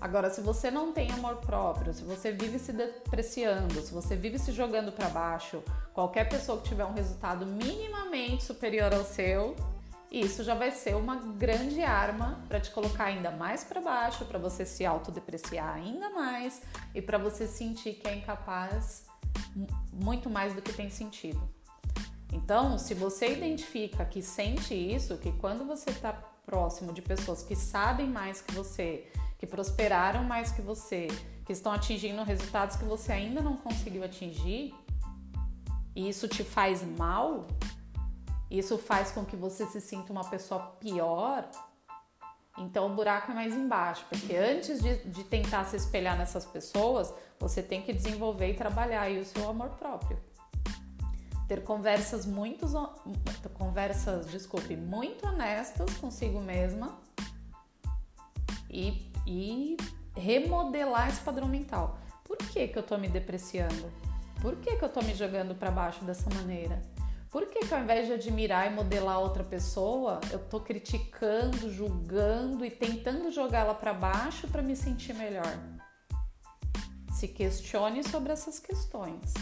Agora, 0.00 0.30
se 0.30 0.40
você 0.40 0.70
não 0.70 0.92
tem 0.92 1.10
amor 1.10 1.36
próprio, 1.36 1.92
se 1.92 2.04
você 2.04 2.30
vive 2.30 2.58
se 2.58 2.72
depreciando, 2.72 3.80
se 3.80 3.92
você 3.92 4.14
vive 4.14 4.38
se 4.38 4.52
jogando 4.52 4.92
para 4.92 5.08
baixo, 5.08 5.62
qualquer 5.92 6.28
pessoa 6.28 6.60
que 6.60 6.68
tiver 6.68 6.84
um 6.84 6.92
resultado 6.92 7.44
minimamente 7.44 8.44
superior 8.44 8.94
ao 8.94 9.04
seu, 9.04 9.56
isso 10.10 10.42
já 10.42 10.54
vai 10.54 10.70
ser 10.70 10.94
uma 10.94 11.16
grande 11.16 11.82
arma 11.82 12.42
para 12.48 12.60
te 12.60 12.70
colocar 12.70 13.04
ainda 13.04 13.30
mais 13.30 13.64
para 13.64 13.80
baixo, 13.80 14.24
para 14.24 14.38
você 14.38 14.64
se 14.64 14.86
autodepreciar 14.86 15.74
ainda 15.74 16.10
mais 16.10 16.62
e 16.94 17.02
para 17.02 17.18
você 17.18 17.46
sentir 17.46 17.94
que 17.94 18.08
é 18.08 18.14
incapaz 18.14 19.06
muito 19.92 20.30
mais 20.30 20.54
do 20.54 20.62
que 20.62 20.72
tem 20.72 20.88
sentido. 20.88 21.40
Então, 22.32 22.78
se 22.78 22.94
você 22.94 23.32
identifica 23.32 24.04
que 24.04 24.22
sente 24.22 24.74
isso, 24.74 25.16
que 25.18 25.32
quando 25.32 25.66
você 25.66 25.90
está 25.90 26.12
próximo 26.46 26.92
de 26.92 27.02
pessoas 27.02 27.42
que 27.42 27.54
sabem 27.54 28.06
mais 28.06 28.40
que 28.40 28.54
você, 28.54 29.06
que 29.38 29.46
prosperaram 29.46 30.24
mais 30.24 30.50
que 30.50 30.60
você, 30.60 31.06
que 31.46 31.52
estão 31.52 31.72
atingindo 31.72 32.22
resultados 32.24 32.76
que 32.76 32.84
você 32.84 33.12
ainda 33.12 33.40
não 33.40 33.56
conseguiu 33.56 34.04
atingir, 34.04 34.74
e 35.94 36.08
isso 36.08 36.28
te 36.28 36.44
faz 36.44 36.82
mal, 36.82 37.46
isso 38.50 38.76
faz 38.76 39.12
com 39.12 39.24
que 39.24 39.36
você 39.36 39.64
se 39.66 39.80
sinta 39.80 40.12
uma 40.12 40.24
pessoa 40.24 40.60
pior, 40.80 41.48
então 42.58 42.86
o 42.86 42.94
buraco 42.94 43.30
é 43.30 43.34
mais 43.34 43.54
embaixo, 43.54 44.04
porque 44.08 44.34
antes 44.34 44.82
de, 44.82 45.04
de 45.04 45.22
tentar 45.22 45.64
se 45.64 45.76
espelhar 45.76 46.18
nessas 46.18 46.44
pessoas, 46.44 47.14
você 47.38 47.62
tem 47.62 47.82
que 47.82 47.92
desenvolver 47.92 48.50
e 48.50 48.54
trabalhar 48.54 49.02
aí 49.02 49.20
o 49.20 49.24
seu 49.24 49.48
amor 49.48 49.70
próprio. 49.70 50.18
Ter 51.46 51.62
conversas 51.62 52.26
muito 52.26 52.66
conversas, 53.54 54.26
desculpe, 54.26 54.76
muito 54.76 55.26
honestas 55.26 55.94
consigo 55.98 56.40
mesma 56.40 56.98
e 58.68 59.07
e 59.28 59.76
remodelar 60.16 61.08
esse 61.08 61.20
padrão 61.20 61.46
mental. 61.46 61.98
Por 62.24 62.38
que, 62.38 62.66
que 62.66 62.78
eu 62.78 62.82
tô 62.82 62.96
me 62.96 63.08
depreciando? 63.08 63.92
Por 64.40 64.56
que, 64.56 64.76
que 64.76 64.84
eu 64.84 64.88
tô 64.88 65.02
me 65.02 65.14
jogando 65.14 65.54
para 65.54 65.70
baixo 65.70 66.02
dessa 66.04 66.32
maneira? 66.34 66.80
Por 67.30 67.46
que, 67.46 67.60
que 67.60 67.74
ao 67.74 67.80
invés 67.80 68.06
de 68.06 68.14
admirar 68.14 68.66
e 68.66 68.74
modelar 68.74 69.20
outra 69.20 69.44
pessoa, 69.44 70.18
eu 70.30 70.38
tô 70.38 70.60
criticando, 70.60 71.70
julgando 71.70 72.64
e 72.64 72.70
tentando 72.70 73.30
jogá-la 73.30 73.74
para 73.74 73.92
baixo 73.92 74.48
para 74.48 74.62
me 74.62 74.74
sentir 74.74 75.12
melhor? 75.12 75.58
Se 77.12 77.28
questione 77.28 78.02
sobre 78.02 78.32
essas 78.32 78.58
questões. 78.58 79.34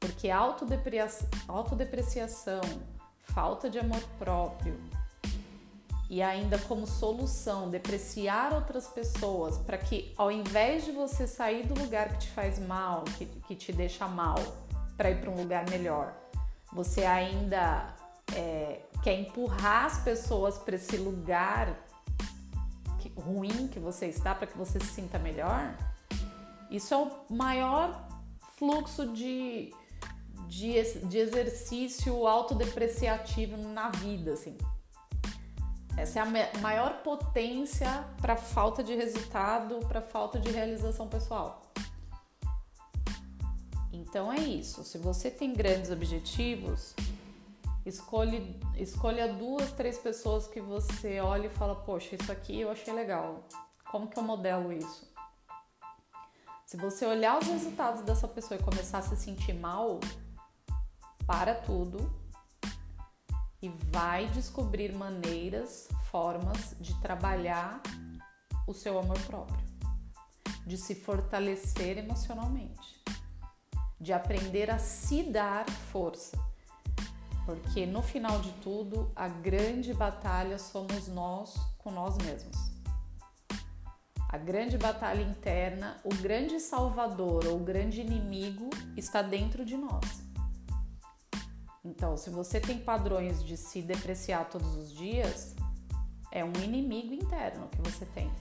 Porque 0.00 0.30
autodepreciação, 0.30 2.62
falta 3.24 3.68
de 3.68 3.78
amor 3.78 4.02
próprio, 4.18 4.80
e 6.14 6.22
ainda 6.22 6.60
como 6.60 6.86
solução 6.86 7.68
depreciar 7.68 8.54
outras 8.54 8.86
pessoas 8.86 9.58
para 9.58 9.76
que 9.76 10.14
ao 10.16 10.30
invés 10.30 10.84
de 10.84 10.92
você 10.92 11.26
sair 11.26 11.66
do 11.66 11.74
lugar 11.76 12.08
que 12.10 12.18
te 12.18 12.30
faz 12.30 12.56
mal, 12.56 13.02
que, 13.18 13.26
que 13.26 13.56
te 13.56 13.72
deixa 13.72 14.06
mal, 14.06 14.36
para 14.96 15.10
ir 15.10 15.20
para 15.20 15.28
um 15.28 15.34
lugar 15.34 15.68
melhor, 15.68 16.14
você 16.72 17.04
ainda 17.04 17.96
é, 18.32 18.82
quer 19.02 19.18
empurrar 19.18 19.86
as 19.86 20.04
pessoas 20.04 20.56
para 20.56 20.76
esse 20.76 20.96
lugar 20.96 21.84
que, 23.00 23.08
ruim 23.20 23.66
que 23.66 23.80
você 23.80 24.06
está 24.06 24.36
para 24.36 24.46
que 24.46 24.56
você 24.56 24.78
se 24.78 24.86
sinta 24.86 25.18
melhor, 25.18 25.76
isso 26.70 26.94
é 26.94 26.96
o 26.96 27.10
maior 27.28 28.06
fluxo 28.56 29.08
de, 29.08 29.74
de, 30.46 30.80
de 31.08 31.18
exercício 31.18 32.24
autodepreciativo 32.24 33.56
na 33.56 33.88
vida, 33.88 34.34
assim. 34.34 34.56
Essa 35.96 36.18
é 36.18 36.22
a 36.22 36.58
maior 36.60 37.02
potência 37.02 38.04
para 38.20 38.36
falta 38.36 38.82
de 38.82 38.94
resultado, 38.94 39.78
para 39.86 40.02
falta 40.02 40.40
de 40.40 40.50
realização 40.50 41.08
pessoal. 41.08 41.62
Então 43.92 44.32
é 44.32 44.40
isso. 44.40 44.82
Se 44.82 44.98
você 44.98 45.30
tem 45.30 45.52
grandes 45.52 45.92
objetivos, 45.92 46.94
escolhe, 47.86 48.60
escolha 48.76 49.32
duas, 49.32 49.70
três 49.72 49.96
pessoas 49.96 50.48
que 50.48 50.60
você 50.60 51.20
olha 51.20 51.46
e 51.46 51.50
fala: 51.50 51.76
Poxa, 51.76 52.16
isso 52.16 52.30
aqui 52.32 52.60
eu 52.60 52.70
achei 52.70 52.92
legal. 52.92 53.44
Como 53.90 54.08
que 54.08 54.18
eu 54.18 54.22
modelo 54.22 54.72
isso? 54.72 55.08
Se 56.66 56.76
você 56.76 57.06
olhar 57.06 57.38
os 57.38 57.46
resultados 57.46 58.02
dessa 58.02 58.26
pessoa 58.26 58.58
e 58.58 58.62
começar 58.62 58.98
a 58.98 59.02
se 59.02 59.16
sentir 59.16 59.52
mal, 59.52 60.00
para 61.24 61.54
tudo 61.54 62.23
e 63.64 63.72
vai 63.90 64.26
descobrir 64.26 64.92
maneiras, 64.92 65.88
formas 66.10 66.76
de 66.78 66.94
trabalhar 67.00 67.80
o 68.66 68.74
seu 68.74 68.98
amor 68.98 69.18
próprio, 69.20 69.58
de 70.66 70.76
se 70.76 70.94
fortalecer 70.94 71.96
emocionalmente, 71.96 73.02
de 73.98 74.12
aprender 74.12 74.70
a 74.70 74.78
se 74.78 75.22
dar 75.22 75.64
força. 75.90 76.38
Porque 77.46 77.86
no 77.86 78.02
final 78.02 78.38
de 78.40 78.52
tudo, 78.60 79.10
a 79.16 79.28
grande 79.28 79.94
batalha 79.94 80.58
somos 80.58 81.08
nós 81.08 81.54
com 81.78 81.90
nós 81.90 82.18
mesmos. 82.18 82.56
A 84.28 84.36
grande 84.36 84.76
batalha 84.76 85.22
interna, 85.22 85.96
o 86.04 86.14
grande 86.16 86.60
salvador 86.60 87.46
ou 87.46 87.56
o 87.56 87.64
grande 87.64 88.02
inimigo 88.02 88.68
está 88.94 89.22
dentro 89.22 89.64
de 89.64 89.76
nós. 89.76 90.23
Então, 91.84 92.16
se 92.16 92.30
você 92.30 92.58
tem 92.58 92.78
padrões 92.78 93.44
de 93.44 93.56
se 93.56 93.82
depreciar 93.82 94.48
todos 94.48 94.74
os 94.74 94.90
dias, 94.90 95.54
é 96.32 96.42
um 96.42 96.52
inimigo 96.62 97.12
interno 97.12 97.68
que 97.68 97.82
você 97.82 98.06
tem. 98.06 98.32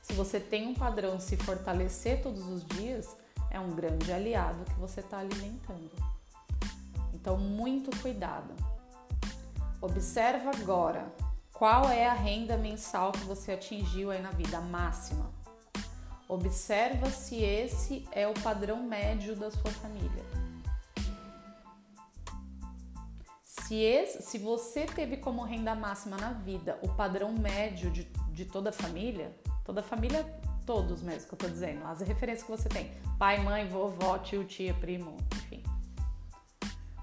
Se 0.00 0.12
você 0.12 0.38
tem 0.38 0.68
um 0.68 0.74
padrão 0.74 1.16
de 1.16 1.24
se 1.24 1.36
fortalecer 1.36 2.22
todos 2.22 2.46
os 2.46 2.64
dias, 2.64 3.16
é 3.50 3.58
um 3.58 3.74
grande 3.74 4.12
aliado 4.12 4.64
que 4.64 4.78
você 4.78 5.00
está 5.00 5.18
alimentando. 5.18 5.90
Então, 7.12 7.36
muito 7.36 7.90
cuidado. 8.00 8.54
Observa 9.80 10.50
agora 10.50 11.12
qual 11.52 11.90
é 11.90 12.06
a 12.06 12.14
renda 12.14 12.56
mensal 12.56 13.10
que 13.10 13.24
você 13.24 13.52
atingiu 13.52 14.12
aí 14.12 14.22
na 14.22 14.30
vida, 14.30 14.60
máxima. 14.60 15.30
Observa 16.28 17.10
se 17.10 17.42
esse 17.42 18.06
é 18.12 18.28
o 18.28 18.34
padrão 18.34 18.82
médio 18.84 19.34
da 19.34 19.50
sua 19.50 19.70
família. 19.72 20.47
Se, 23.68 23.76
esse, 23.76 24.22
se 24.22 24.38
você 24.38 24.86
teve 24.86 25.18
como 25.18 25.42
renda 25.42 25.74
máxima 25.74 26.16
na 26.16 26.32
vida 26.32 26.78
o 26.82 26.88
padrão 26.88 27.32
médio 27.32 27.90
de, 27.90 28.04
de 28.32 28.46
toda 28.46 28.70
a 28.70 28.72
família, 28.72 29.36
Toda 29.68 29.80
a 29.82 29.84
família, 29.84 30.24
todos 30.64 31.02
mesmo 31.02 31.28
que 31.28 31.34
eu 31.34 31.38
tô 31.40 31.46
dizendo, 31.46 31.84
as 31.84 32.00
referências 32.00 32.42
que 32.42 32.50
você 32.50 32.70
tem: 32.70 32.90
pai, 33.18 33.38
mãe, 33.38 33.68
vovó, 33.68 34.16
tio, 34.16 34.42
tia, 34.42 34.72
primo, 34.72 35.14
enfim. 35.36 35.62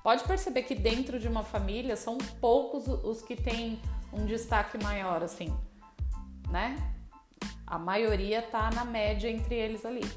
Pode 0.01 0.23
perceber 0.23 0.63
que 0.63 0.73
dentro 0.73 1.19
de 1.19 1.28
uma 1.28 1.43
família 1.43 1.95
são 1.95 2.17
poucos 2.17 2.88
os 2.88 3.21
que 3.21 3.36
têm 3.36 3.80
um 4.12 4.25
destaque 4.25 4.84
maior, 4.84 5.21
assim, 5.21 5.56
né? 6.49 6.75
A 7.67 7.78
maioria 7.78 8.41
tá 8.41 8.71
na 8.71 8.84
média 8.84 9.30
entre 9.30 9.54
eles 9.54 9.86
ali. 9.86 10.12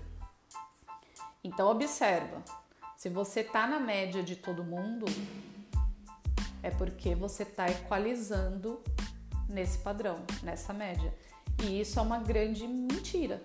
Então 1.45 1.69
observa, 1.69 2.43
se 2.97 3.11
você 3.11 3.45
tá 3.45 3.67
na 3.67 3.79
média 3.79 4.23
de 4.23 4.37
todo 4.37 4.65
mundo, 4.65 5.05
é 6.63 6.71
porque 6.71 7.15
você 7.15 7.43
está 7.43 7.69
equalizando 7.69 8.83
nesse 9.49 9.79
padrão, 9.79 10.23
nessa 10.43 10.73
média. 10.73 11.13
E 11.63 11.81
isso 11.81 11.99
é 11.99 12.03
uma 12.03 12.19
grande 12.19 12.67
mentira. 12.67 13.43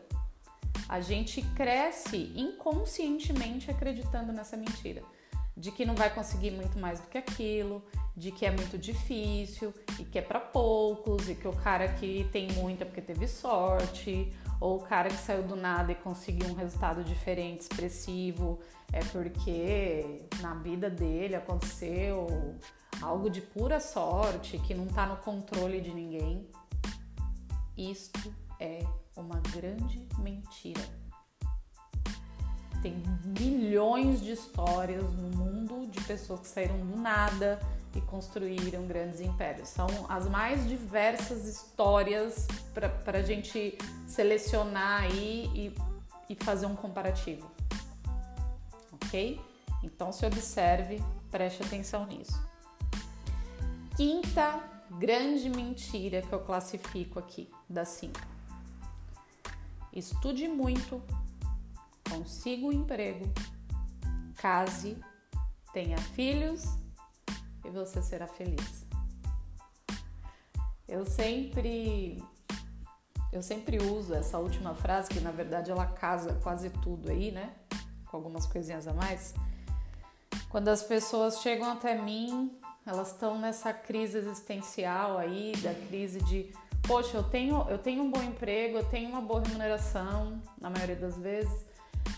A 0.88 1.00
gente 1.02 1.42
cresce 1.56 2.32
inconscientemente 2.36 3.72
acreditando 3.72 4.32
nessa 4.32 4.58
mentira. 4.58 5.02
De 5.56 5.72
que 5.72 5.86
não 5.86 5.96
vai 5.96 6.14
conseguir 6.14 6.52
muito 6.52 6.80
mais 6.80 7.00
do 7.00 7.08
que 7.08 7.18
aquilo, 7.18 7.84
de 8.18 8.32
que 8.32 8.46
é 8.46 8.52
muito 8.52 8.78
difícil 8.78 9.74
e 10.00 10.04
que 10.04 10.18
é 10.18 10.22
para 10.22 10.40
poucos, 10.40 11.30
e 11.30 11.36
que 11.36 11.48
o 11.48 11.54
cara 11.54 11.88
que 11.94 12.28
tem 12.32 12.52
muito 12.54 12.82
é 12.82 12.86
porque 12.86 13.02
teve 13.02 13.28
sorte, 13.28 14.32
ou 14.60 14.78
o 14.78 14.80
cara 14.82 15.10
que 15.10 15.18
saiu 15.18 15.44
do 15.44 15.56
nada 15.56 15.92
e 15.92 15.96
conseguiu 15.96 16.48
um 16.48 16.54
resultado 16.54 17.04
diferente, 17.04 17.62
expressivo, 17.62 18.60
é 18.92 19.00
porque 19.06 20.26
na 20.42 20.56
vida 20.56 20.90
dele 20.90 21.36
aconteceu 21.36 22.58
algo 23.02 23.30
de 23.30 23.42
pura 23.42 23.80
sorte 23.80 24.58
que 24.60 24.74
não 24.74 24.86
está 24.86 25.06
no 25.06 25.18
controle 25.18 25.82
de 25.82 25.94
ninguém. 25.94 26.48
Isto 27.78 28.34
é 28.60 28.86
uma 29.16 29.40
grande 29.52 30.08
mentira. 30.20 30.82
Tem 32.82 33.02
milhões 33.40 34.22
de 34.22 34.32
histórias 34.32 35.04
no 35.14 35.30
mundo 35.38 35.88
de 35.88 36.02
pessoas 36.02 36.42
que 36.42 36.48
saíram 36.48 36.78
do 36.78 36.98
nada 36.98 37.60
e 37.96 38.02
construíram 38.02 38.86
grandes 38.86 39.22
impérios. 39.22 39.70
São 39.70 39.88
as 40.10 40.28
mais 40.28 40.68
diversas 40.68 41.46
histórias 41.46 42.48
para 42.74 43.20
a 43.20 43.22
gente 43.22 43.78
selecionar 44.08 45.04
aí 45.04 45.50
e, 45.54 45.76
e 46.30 46.36
fazer 46.36 46.66
um 46.66 46.76
comparativo. 46.76 47.50
Ok? 48.92 49.40
Então 49.84 50.12
se 50.12 50.26
observe, 50.26 51.02
preste 51.30 51.64
atenção 51.64 52.06
nisso. 52.06 52.53
Quinta 53.96 54.60
grande 54.90 55.50
mentira 55.50 56.24
que 56.24 56.34
eu 56.34 56.40
classifico 56.40 57.20
aqui 57.20 57.50
das 57.70 57.90
cinco. 57.90 58.20
Estude 59.92 60.48
muito, 60.48 61.00
consiga 62.10 62.66
um 62.66 62.72
emprego, 62.72 63.32
case, 64.38 64.98
tenha 65.72 65.98
filhos 66.00 66.64
e 67.64 67.70
você 67.70 68.02
será 68.02 68.26
feliz. 68.26 68.84
Eu 70.88 71.06
sempre 71.06 72.24
eu 73.32 73.44
sempre 73.44 73.78
uso 73.78 74.16
essa 74.16 74.40
última 74.40 74.74
frase 74.74 75.10
que 75.10 75.20
na 75.20 75.32
verdade 75.32 75.70
ela 75.70 75.86
casa 75.86 76.40
quase 76.42 76.70
tudo 76.70 77.12
aí, 77.12 77.32
né? 77.32 77.54
Com 78.08 78.18
algumas 78.18 78.48
coisinhas 78.48 78.88
a 78.88 78.94
mais. 78.94 79.36
Quando 80.50 80.70
as 80.70 80.82
pessoas 80.82 81.42
chegam 81.42 81.72
até 81.72 82.00
mim, 82.00 82.60
elas 82.86 83.12
estão 83.12 83.40
nessa 83.40 83.74
crise 83.74 84.18
existencial 84.18 85.18
aí, 85.18 85.54
da 85.62 85.74
crise 85.74 86.22
de, 86.24 86.52
poxa, 86.84 87.18
eu 87.18 87.24
tenho, 87.24 87.66
eu 87.70 87.78
tenho 87.78 88.04
um 88.04 88.12
bom 88.12 88.22
emprego, 88.22 88.78
eu 88.78 88.86
tenho 88.86 89.10
uma 89.10 89.22
boa 89.22 89.42
remuneração, 89.42 90.42
na 90.60 90.70
maioria 90.70 90.96
das 90.96 91.18
vezes. 91.18 91.66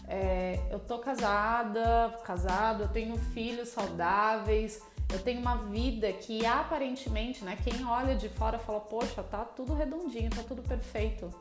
É, 0.08 0.60
eu 0.72 0.80
tô 0.80 1.00
casada, 1.00 2.18
casado, 2.24 2.84
eu 2.84 2.88
tenho 2.90 3.18
filhos 3.18 3.70
saudáveis, 3.70 4.82
eu 5.12 5.20
tenho 5.20 5.40
uma 5.40 5.58
vida 5.58 6.12
que 6.12 6.46
aparentemente, 6.46 7.44
né, 7.44 7.58
quem 7.64 7.86
olha 7.86 8.16
de 8.16 8.30
fora 8.30 8.58
fala, 8.58 8.80
poxa, 8.80 9.22
tá 9.24 9.46
tudo 9.46 9.74
redondinho, 9.74 10.30
tá 10.30 10.44
tudo 10.44 10.64
perfeito. 10.64 11.34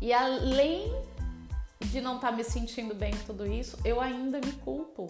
E 0.00 0.12
além 0.12 0.92
de 1.80 2.00
não 2.00 2.16
estar 2.16 2.30
tá 2.30 2.36
me 2.36 2.44
sentindo 2.44 2.94
bem 2.94 3.12
com 3.12 3.24
tudo 3.24 3.46
isso, 3.46 3.78
eu 3.84 4.00
ainda 4.00 4.38
me 4.38 4.52
culpo. 4.52 5.06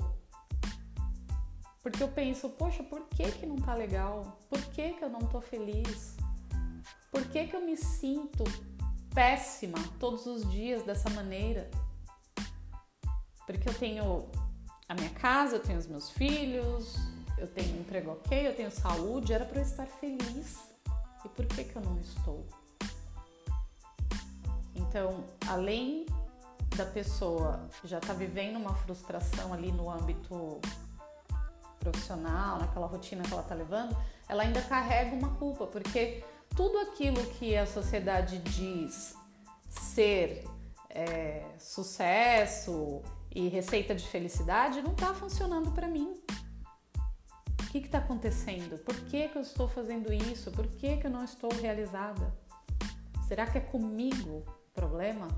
Porque 1.85 2.03
eu 2.03 2.09
penso, 2.09 2.49
poxa, 2.49 2.83
por 2.83 3.03
que 3.11 3.31
que 3.31 3.45
não 3.45 3.57
tá 3.57 3.75
legal? 3.75 4.39
Por 4.49 4.59
que 4.73 4.95
que 4.95 5.05
eu 5.05 5.11
não 5.11 5.21
tô 5.21 5.43
feliz? 5.43 6.17
Por 7.11 7.23
que 7.27 7.47
que 7.47 7.55
eu 7.55 7.61
me 7.61 7.77
sinto 7.77 8.43
péssima 9.15 9.77
todos 10.01 10.25
os 10.25 10.51
dias 10.51 10.83
dessa 10.83 11.11
maneira? 11.11 11.71
Porque 13.47 13.69
eu 13.69 13.75
tenho 13.75 14.31
a 14.89 14.95
minha 14.95 15.11
casa, 15.11 15.57
eu 15.57 15.61
tenho 15.61 15.79
os 15.79 15.87
meus 15.87 16.11
filhos, 16.11 16.97
eu 17.37 17.47
tenho 17.49 17.77
um 17.77 17.81
emprego 17.81 18.13
ok, 18.13 18.47
eu 18.47 18.57
tenho 18.57 18.71
saúde, 18.71 19.35
era 19.35 19.45
para 19.45 19.59
eu 19.59 19.63
estar 19.63 19.87
feliz. 19.87 20.57
E 21.23 21.29
por 21.29 21.45
que, 21.45 21.65
que 21.65 21.77
eu 21.77 21.83
não 21.83 21.99
estou? 21.99 22.47
Então, 24.75 25.23
além 25.47 26.07
da 26.75 26.87
pessoa 26.87 27.69
já 27.85 27.99
estar 27.99 28.15
tá 28.15 28.19
vivendo 28.19 28.57
uma 28.57 28.75
frustração 28.75 29.53
ali 29.53 29.71
no 29.71 29.91
âmbito 29.91 30.63
profissional, 31.85 32.59
naquela 32.59 32.87
rotina 32.87 33.23
que 33.23 33.33
ela 33.33 33.43
está 33.43 33.55
levando, 33.55 33.97
ela 34.29 34.43
ainda 34.43 34.61
carrega 34.63 35.15
uma 35.15 35.37
culpa, 35.37 35.67
porque 35.67 36.25
tudo 36.57 36.79
aquilo 36.79 37.25
que 37.39 37.57
a 37.57 37.67
sociedade 37.67 38.39
diz 38.39 39.15
ser 39.69 40.45
é, 40.91 41.45
sucesso 41.59 43.03
e 43.33 43.49
receita 43.49 43.95
de 43.95 44.05
felicidade 44.07 44.83
não 44.83 44.93
está 44.93 45.15
funcionando 45.15 45.71
para 45.71 45.87
mim 45.87 46.21
que 47.81 47.87
está 47.87 47.99
acontecendo? 47.99 48.79
Por 48.79 48.95
que, 49.07 49.29
que 49.29 49.37
eu 49.37 49.43
estou 49.43 49.67
fazendo 49.67 50.13
isso? 50.13 50.51
Por 50.53 50.67
que, 50.67 50.97
que 50.97 51.07
eu 51.07 51.11
não 51.11 51.25
estou 51.25 51.53
realizada? 51.53 52.33
Será 53.27 53.47
que 53.47 53.59
é 53.59 53.61
comigo 53.61 54.45
o 54.47 54.73
problema? 54.73 55.29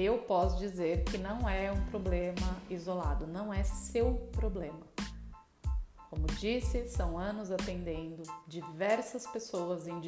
Eu 0.00 0.18
posso 0.18 0.56
dizer 0.58 1.02
que 1.02 1.18
não 1.18 1.48
é 1.48 1.72
um 1.72 1.84
problema 1.86 2.56
isolado, 2.70 3.26
não 3.26 3.52
é 3.52 3.64
seu 3.64 4.14
problema. 4.30 4.86
Como 6.08 6.24
disse, 6.38 6.88
são 6.88 7.18
anos 7.18 7.50
atendendo 7.50 8.22
diversas 8.46 9.26
pessoas 9.26 9.88
em 9.88 10.00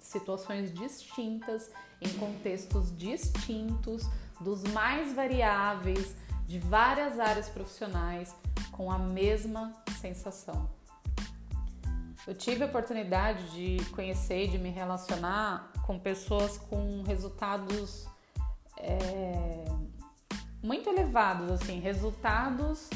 situações 0.00 0.74
distintas, 0.74 1.70
em 2.00 2.08
contextos 2.14 2.92
distintos, 2.98 4.10
dos 4.40 4.64
mais 4.64 5.12
variáveis, 5.12 6.16
de 6.44 6.58
várias 6.58 7.20
áreas 7.20 7.48
profissionais, 7.48 8.34
com 8.72 8.90
a 8.90 8.98
mesma 8.98 9.72
sensação. 10.00 10.68
Eu 12.26 12.34
tive 12.34 12.64
a 12.64 12.66
oportunidade 12.66 13.52
de 13.52 13.84
conhecer 13.90 14.46
e 14.46 14.48
de 14.48 14.58
me 14.58 14.70
relacionar 14.70 15.70
com 15.86 15.96
pessoas 15.96 16.58
com 16.58 17.04
resultados 17.04 18.10
é, 18.76 19.64
muito 20.62 20.88
elevados, 20.88 21.50
assim, 21.50 21.80
resultados 21.80 22.88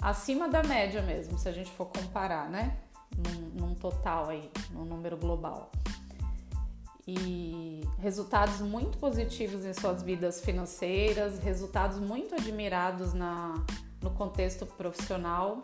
acima 0.00 0.48
da 0.48 0.62
média 0.62 1.00
mesmo, 1.02 1.38
se 1.38 1.48
a 1.48 1.52
gente 1.52 1.70
for 1.70 1.86
comparar, 1.86 2.48
né? 2.48 2.76
Num, 3.16 3.66
num 3.66 3.74
total 3.74 4.28
aí, 4.28 4.50
num 4.70 4.84
número 4.84 5.16
global. 5.16 5.70
E 7.06 7.82
resultados 7.98 8.60
muito 8.60 8.98
positivos 8.98 9.64
em 9.64 9.72
suas 9.72 10.02
vidas 10.02 10.40
financeiras, 10.40 11.38
resultados 11.38 11.98
muito 11.98 12.34
admirados 12.34 13.12
na, 13.12 13.54
no 14.02 14.10
contexto 14.10 14.66
profissional 14.66 15.62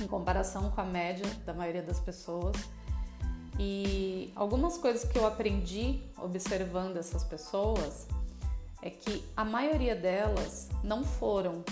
em 0.00 0.06
comparação 0.06 0.70
com 0.70 0.80
a 0.80 0.84
média 0.84 1.26
da 1.44 1.52
maioria 1.52 1.82
das 1.82 1.98
pessoas. 1.98 2.56
E 3.58 4.32
algumas 4.36 4.78
coisas 4.78 5.04
que 5.04 5.18
eu 5.18 5.26
aprendi 5.26 6.00
observando 6.18 6.96
essas 6.96 7.24
pessoas 7.24 8.06
é 8.82 8.90
que 8.90 9.24
a 9.36 9.44
maioria 9.44 9.96
delas 9.96 10.68
não 10.82 11.04
foram 11.04 11.64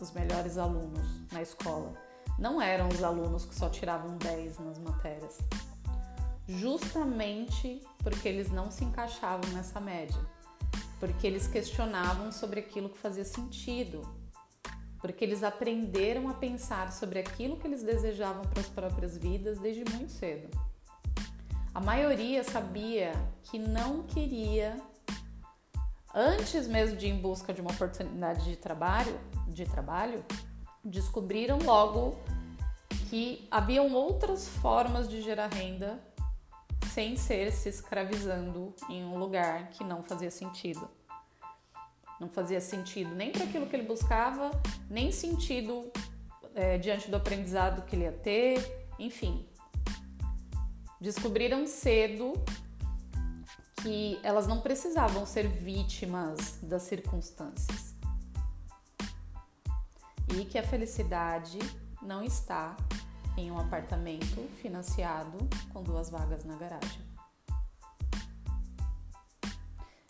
os 0.00 0.10
melhores 0.12 0.58
alunos 0.58 1.20
na 1.30 1.42
escola. 1.42 1.92
Não 2.38 2.60
eram 2.60 2.88
os 2.88 3.02
alunos 3.02 3.44
que 3.44 3.54
só 3.54 3.68
tiravam 3.68 4.16
10 4.16 4.58
nas 4.60 4.78
matérias. 4.78 5.38
Justamente 6.48 7.80
porque 8.02 8.28
eles 8.28 8.50
não 8.50 8.70
se 8.70 8.84
encaixavam 8.84 9.48
nessa 9.50 9.80
média. 9.80 10.20
Porque 10.98 11.26
eles 11.26 11.46
questionavam 11.46 12.32
sobre 12.32 12.60
aquilo 12.60 12.88
que 12.88 12.98
fazia 12.98 13.24
sentido, 13.24 14.02
porque 15.00 15.24
eles 15.24 15.42
aprenderam 15.42 16.28
a 16.28 16.34
pensar 16.34 16.92
sobre 16.92 17.18
aquilo 17.18 17.56
que 17.56 17.66
eles 17.66 17.82
desejavam 17.82 18.42
para 18.42 18.60
as 18.60 18.68
próprias 18.68 19.16
vidas 19.16 19.58
desde 19.58 19.84
muito 19.90 20.12
cedo. 20.12 20.50
A 21.72 21.80
maioria 21.80 22.44
sabia 22.44 23.12
que 23.44 23.58
não 23.58 24.02
queria, 24.02 24.76
antes 26.14 26.66
mesmo 26.66 26.96
de 26.96 27.06
ir 27.06 27.10
em 27.10 27.20
busca 27.20 27.52
de 27.52 27.60
uma 27.60 27.70
oportunidade 27.70 28.44
de 28.44 28.56
trabalho, 28.56 29.18
de 29.48 29.64
trabalho, 29.64 30.24
descobriram 30.84 31.58
logo 31.58 32.18
que 33.08 33.46
haviam 33.50 33.92
outras 33.92 34.48
formas 34.48 35.08
de 35.08 35.20
gerar 35.20 35.48
renda 35.48 36.00
sem 36.92 37.16
ser 37.16 37.52
se 37.52 37.68
escravizando 37.68 38.74
em 38.88 39.04
um 39.04 39.18
lugar 39.18 39.70
que 39.70 39.84
não 39.84 40.02
fazia 40.02 40.30
sentido. 40.30 40.88
Não 42.20 42.28
fazia 42.28 42.60
sentido 42.60 43.14
nem 43.14 43.32
para 43.32 43.44
aquilo 43.44 43.66
que 43.66 43.76
ele 43.76 43.86
buscava, 43.86 44.50
nem 44.88 45.10
sentido 45.10 45.90
é, 46.54 46.78
diante 46.78 47.10
do 47.10 47.16
aprendizado 47.16 47.84
que 47.86 47.96
ele 47.96 48.04
ia 48.04 48.12
ter, 48.12 48.88
enfim. 48.98 49.46
Descobriram 51.00 51.66
cedo 51.66 52.34
que 53.82 54.20
elas 54.22 54.46
não 54.46 54.60
precisavam 54.60 55.24
ser 55.24 55.48
vítimas 55.48 56.58
das 56.62 56.82
circunstâncias 56.82 57.94
e 60.36 60.44
que 60.44 60.58
a 60.58 60.62
felicidade 60.62 61.58
não 62.02 62.22
está 62.22 62.76
em 63.36 63.50
um 63.50 63.58
apartamento 63.58 64.48
financiado 64.60 65.38
com 65.72 65.82
duas 65.82 66.10
vagas 66.10 66.44
na 66.44 66.56
garagem. 66.56 67.10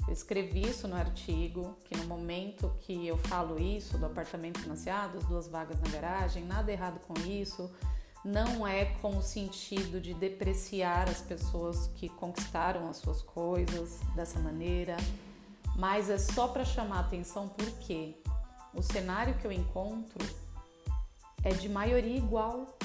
Eu 0.07 0.13
escrevi 0.13 0.63
isso 0.63 0.89
no 0.89 0.97
artigo, 0.97 1.79
que 1.85 1.97
no 1.97 2.05
momento 2.07 2.75
que 2.81 3.07
eu 3.07 3.17
falo 3.17 3.61
isso 3.61 3.97
do 3.97 4.07
apartamento 4.07 4.59
financiado, 4.59 5.19
as 5.19 5.25
duas 5.25 5.47
vagas 5.47 5.81
na 5.81 5.89
garagem, 5.89 6.45
nada 6.45 6.73
errado 6.73 6.99
com 7.07 7.15
isso, 7.29 7.71
não 8.25 8.67
é 8.67 8.85
com 8.85 9.17
o 9.17 9.23
sentido 9.23 10.01
de 10.01 10.13
depreciar 10.13 11.09
as 11.09 11.23
pessoas 11.23 11.87
que 11.95 12.09
conquistaram 12.09 12.89
as 12.89 12.99
suas 12.99 13.23
coisas 13.23 13.99
dessa 14.15 14.39
maneira, 14.39 14.97
mas 15.77 16.11
é 16.11 16.19
só 16.19 16.49
para 16.49 16.65
chamar 16.65 17.01
atenção 17.01 17.49
porque 17.49 18.17
o 18.75 18.83
cenário 18.83 19.35
que 19.39 19.47
eu 19.47 19.53
encontro 19.53 20.25
é 21.43 21.51
de 21.51 21.69
maioria 21.69 22.17
igual. 22.17 22.79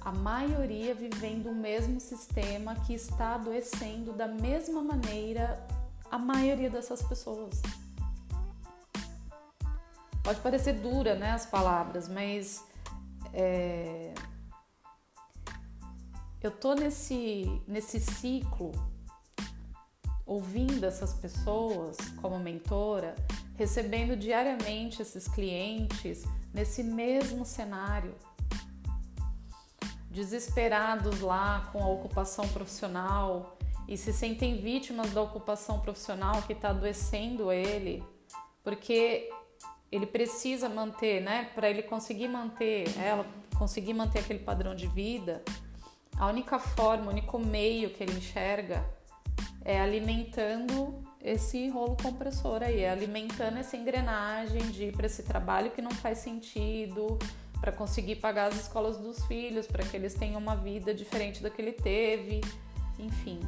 A 0.00 0.12
maioria 0.12 0.94
vivendo 0.94 1.50
o 1.50 1.54
mesmo 1.54 2.00
sistema 2.00 2.74
que 2.86 2.94
está 2.94 3.34
adoecendo 3.34 4.12
da 4.12 4.26
mesma 4.26 4.80
maneira 4.82 5.66
a 6.10 6.18
maioria 6.18 6.70
dessas 6.70 7.02
pessoas. 7.02 7.60
Pode 10.22 10.40
parecer 10.40 10.74
dura, 10.74 11.14
né, 11.14 11.32
as 11.32 11.46
palavras, 11.46 12.08
mas 12.08 12.64
é... 13.32 14.14
eu 16.42 16.50
tô 16.50 16.74
nesse 16.74 17.62
nesse 17.66 18.00
ciclo 18.00 18.72
ouvindo 20.30 20.84
essas 20.86 21.12
pessoas 21.12 21.96
como 22.20 22.38
mentora, 22.38 23.16
recebendo 23.56 24.16
diariamente 24.16 25.02
esses 25.02 25.26
clientes 25.26 26.22
nesse 26.54 26.84
mesmo 26.84 27.44
cenário, 27.44 28.14
desesperados 30.08 31.20
lá 31.20 31.68
com 31.72 31.82
a 31.82 31.88
ocupação 31.88 32.46
profissional 32.48 33.58
e 33.88 33.96
se 33.96 34.12
sentem 34.12 34.60
vítimas 34.60 35.10
da 35.10 35.20
ocupação 35.20 35.80
profissional 35.80 36.42
que 36.42 36.52
está 36.52 36.70
adoecendo 36.70 37.50
ele, 37.50 38.04
porque 38.62 39.28
ele 39.90 40.06
precisa 40.06 40.68
manter, 40.68 41.20
né, 41.20 41.50
para 41.54 41.68
ele 41.68 41.82
conseguir 41.82 42.28
manter, 42.28 42.84
ela 42.98 43.26
conseguir 43.56 43.94
manter 43.94 44.20
aquele 44.20 44.38
padrão 44.38 44.74
de 44.74 44.86
vida, 44.86 45.42
a 46.16 46.26
única 46.26 46.58
forma, 46.58 47.06
o 47.06 47.08
único 47.10 47.38
meio 47.38 47.90
que 47.90 48.02
ele 48.02 48.12
enxerga 48.12 48.84
é 49.64 49.80
alimentando 49.80 51.02
esse 51.20 51.68
rolo 51.68 51.96
compressor 52.02 52.62
aí, 52.62 52.80
é 52.80 52.90
alimentando 52.90 53.58
essa 53.58 53.76
engrenagem 53.76 54.62
de 54.70 54.84
ir 54.84 54.96
para 54.96 55.06
esse 55.06 55.22
trabalho 55.22 55.70
que 55.70 55.82
não 55.82 55.90
faz 55.90 56.18
sentido, 56.18 57.18
para 57.60 57.72
conseguir 57.72 58.16
pagar 58.16 58.46
as 58.46 58.56
escolas 58.58 58.96
dos 58.96 59.24
filhos, 59.26 59.66
para 59.66 59.84
que 59.84 59.96
eles 59.96 60.14
tenham 60.14 60.40
uma 60.40 60.56
vida 60.56 60.94
diferente 60.94 61.42
da 61.42 61.50
que 61.50 61.60
ele 61.60 61.72
teve, 61.72 62.40
enfim. 62.98 63.40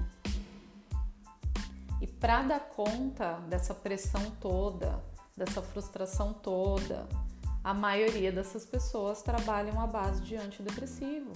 E 2.00 2.07
para 2.07 2.42
dar 2.42 2.61
conta 2.61 3.35
dessa 3.48 3.74
pressão 3.74 4.31
toda, 4.40 5.02
dessa 5.36 5.62
frustração 5.62 6.32
toda, 6.32 7.08
a 7.64 7.72
maioria 7.72 8.32
dessas 8.32 8.64
pessoas 8.64 9.22
trabalham 9.22 9.80
à 9.80 9.86
base 9.86 10.20
de 10.22 10.36
antidepressivo. 10.36 11.32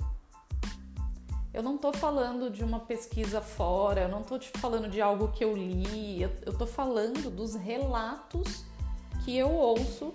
Eu 1.54 1.62
não 1.62 1.78
tô 1.78 1.92
falando 1.92 2.50
de 2.50 2.62
uma 2.62 2.80
pesquisa 2.80 3.40
fora, 3.40 4.02
eu 4.02 4.08
não 4.08 4.22
tô 4.22 4.38
te 4.38 4.50
falando 4.58 4.90
de 4.90 5.00
algo 5.00 5.28
que 5.28 5.42
eu 5.42 5.56
li, 5.56 6.20
eu, 6.20 6.58
tô 6.58 6.66
falando 6.66 7.30
dos 7.30 7.54
relatos 7.54 8.64
que 9.24 9.34
eu 9.36 9.50
ouço 9.50 10.12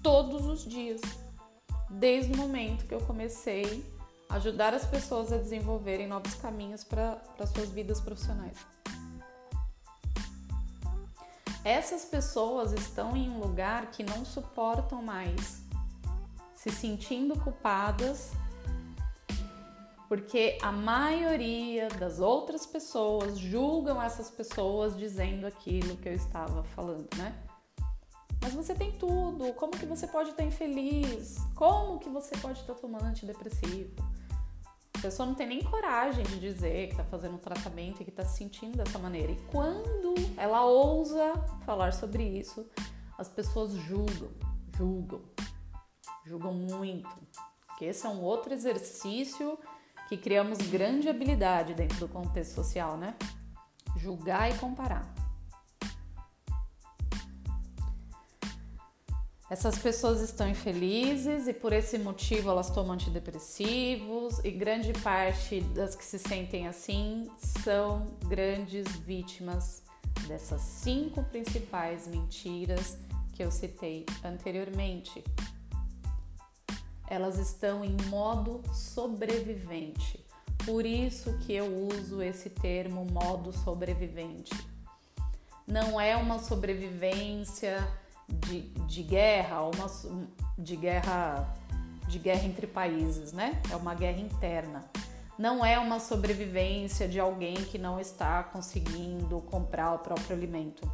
todos 0.00 0.46
os 0.46 0.64
dias, 0.64 1.00
desde 1.90 2.32
o 2.32 2.36
momento 2.36 2.86
que 2.86 2.94
eu 2.94 3.00
comecei 3.00 3.84
a 4.28 4.36
ajudar 4.36 4.74
as 4.74 4.86
pessoas 4.86 5.32
a 5.32 5.38
desenvolverem 5.38 6.06
novos 6.06 6.34
caminhos 6.34 6.84
para 6.84 7.20
suas 7.52 7.70
vidas 7.70 8.00
profissionais. 8.00 8.71
Essas 11.64 12.04
pessoas 12.04 12.72
estão 12.72 13.16
em 13.16 13.30
um 13.30 13.38
lugar 13.38 13.90
que 13.90 14.02
não 14.02 14.24
suportam 14.24 15.02
mais, 15.02 15.62
se 16.54 16.70
sentindo 16.70 17.38
culpadas 17.38 18.32
porque 20.12 20.58
a 20.60 20.70
maioria 20.70 21.88
das 21.88 22.20
outras 22.20 22.66
pessoas 22.66 23.38
julgam 23.38 24.02
essas 24.02 24.28
pessoas 24.28 24.94
dizendo 24.94 25.46
aquilo 25.46 25.96
que 25.96 26.06
eu 26.06 26.12
estava 26.12 26.62
falando, 26.64 27.08
né? 27.16 27.34
Mas 28.42 28.52
você 28.52 28.74
tem 28.74 28.92
tudo, 28.92 29.54
como 29.54 29.72
que 29.72 29.86
você 29.86 30.06
pode 30.06 30.28
estar 30.28 30.44
infeliz? 30.44 31.38
Como 31.54 31.98
que 31.98 32.10
você 32.10 32.36
pode 32.36 32.60
estar 32.60 32.74
tomando 32.74 33.06
antidepressivo? 33.06 33.90
Pessoa 35.02 35.26
não 35.26 35.34
tem 35.34 35.48
nem 35.48 35.60
coragem 35.64 36.22
de 36.22 36.38
dizer 36.38 36.86
que 36.86 36.92
está 36.92 37.02
fazendo 37.02 37.34
um 37.34 37.38
tratamento 37.38 38.00
e 38.00 38.04
que 38.04 38.10
está 38.10 38.24
se 38.24 38.38
sentindo 38.38 38.76
dessa 38.76 39.00
maneira. 39.00 39.32
E 39.32 39.36
quando 39.50 40.14
ela 40.36 40.64
ousa 40.64 41.34
falar 41.66 41.92
sobre 41.92 42.22
isso, 42.22 42.64
as 43.18 43.28
pessoas 43.28 43.72
julgam, 43.72 44.30
julgam, 44.76 45.22
julgam 46.24 46.54
muito. 46.54 47.10
Porque 47.66 47.86
esse 47.86 48.06
é 48.06 48.08
um 48.08 48.22
outro 48.22 48.54
exercício 48.54 49.58
que 50.08 50.16
criamos 50.16 50.58
grande 50.58 51.08
habilidade 51.08 51.74
dentro 51.74 51.98
do 51.98 52.08
contexto 52.08 52.54
social, 52.54 52.96
né? 52.96 53.16
Julgar 53.96 54.52
e 54.52 54.58
comparar. 54.58 55.21
Essas 59.52 59.76
pessoas 59.76 60.22
estão 60.22 60.48
infelizes 60.48 61.46
e 61.46 61.52
por 61.52 61.74
esse 61.74 61.98
motivo 61.98 62.48
elas 62.48 62.70
tomam 62.70 62.94
antidepressivos 62.94 64.38
e 64.42 64.50
grande 64.50 64.94
parte 64.94 65.60
das 65.60 65.94
que 65.94 66.02
se 66.02 66.18
sentem 66.18 66.66
assim 66.66 67.30
são 67.36 68.06
grandes 68.24 68.88
vítimas 68.96 69.82
dessas 70.26 70.62
cinco 70.62 71.22
principais 71.24 72.08
mentiras 72.08 72.96
que 73.34 73.44
eu 73.44 73.50
citei 73.50 74.06
anteriormente 74.24 75.22
elas 77.06 77.38
estão 77.38 77.84
em 77.84 77.94
modo 78.08 78.62
sobrevivente. 78.72 80.24
Por 80.64 80.86
isso 80.86 81.36
que 81.40 81.52
eu 81.52 81.88
uso 81.88 82.22
esse 82.22 82.48
termo 82.48 83.04
modo 83.04 83.52
sobrevivente. 83.52 84.54
Não 85.66 86.00
é 86.00 86.16
uma 86.16 86.38
sobrevivência 86.38 87.86
de, 88.28 88.62
de 88.86 89.02
guerra, 89.02 89.62
uma 89.62 89.90
de 90.58 90.76
guerra 90.76 91.56
de 92.08 92.18
guerra 92.18 92.44
entre 92.44 92.66
países, 92.66 93.32
né? 93.32 93.60
É 93.70 93.76
uma 93.76 93.94
guerra 93.94 94.20
interna. 94.20 94.84
Não 95.38 95.64
é 95.64 95.78
uma 95.78 95.98
sobrevivência 95.98 97.08
de 97.08 97.18
alguém 97.18 97.54
que 97.54 97.78
não 97.78 97.98
está 97.98 98.42
conseguindo 98.42 99.40
comprar 99.40 99.94
o 99.94 99.98
próprio 99.98 100.36
alimento. 100.36 100.88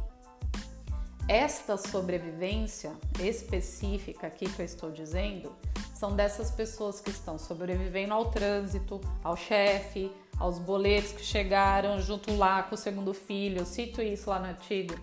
Esta 1.27 1.77
sobrevivência 1.77 2.91
específica 3.19 4.27
aqui 4.27 4.49
que 4.49 4.61
eu 4.61 4.65
estou 4.65 4.89
dizendo 4.89 5.51
são 5.93 6.15
dessas 6.15 6.49
pessoas 6.49 7.01
que 7.01 7.09
estão 7.11 7.37
sobrevivendo 7.37 8.13
ao 8.13 8.31
trânsito, 8.31 9.01
ao 9.21 9.35
chefe, 9.35 10.11
aos 10.39 10.57
boletos 10.57 11.11
que 11.11 11.23
chegaram 11.23 12.01
junto 12.01 12.33
lá 12.35 12.63
com 12.63 12.75
o 12.75 12.77
segundo 12.77 13.13
filho. 13.13 13.59
Eu 13.59 13.65
cito 13.65 14.01
isso 14.01 14.29
lá 14.29 14.39
no 14.39 14.47
artigo. 14.47 14.95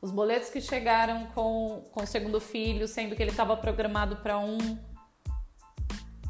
Os 0.00 0.12
boletos 0.12 0.48
que 0.48 0.60
chegaram 0.60 1.26
com, 1.34 1.82
com 1.90 2.02
o 2.02 2.06
segundo 2.06 2.40
filho, 2.40 2.86
sendo 2.86 3.16
que 3.16 3.22
ele 3.22 3.32
estava 3.32 3.56
programado 3.56 4.16
para 4.16 4.38
um. 4.38 4.78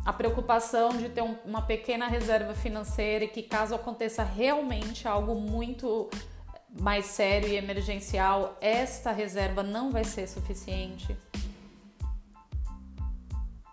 A 0.04 0.12
preocupação 0.12 0.96
de 0.96 1.10
ter 1.10 1.22
um, 1.22 1.36
uma 1.44 1.60
pequena 1.60 2.06
reserva 2.06 2.54
financeira 2.54 3.26
e 3.26 3.28
que, 3.28 3.42
caso 3.42 3.74
aconteça 3.74 4.22
realmente 4.22 5.06
algo 5.06 5.34
muito 5.34 6.08
mais 6.80 7.06
sério 7.06 7.48
e 7.48 7.56
emergencial, 7.56 8.56
esta 8.60 9.12
reserva 9.12 9.62
não 9.62 9.90
vai 9.90 10.04
ser 10.04 10.26
suficiente. 10.26 11.14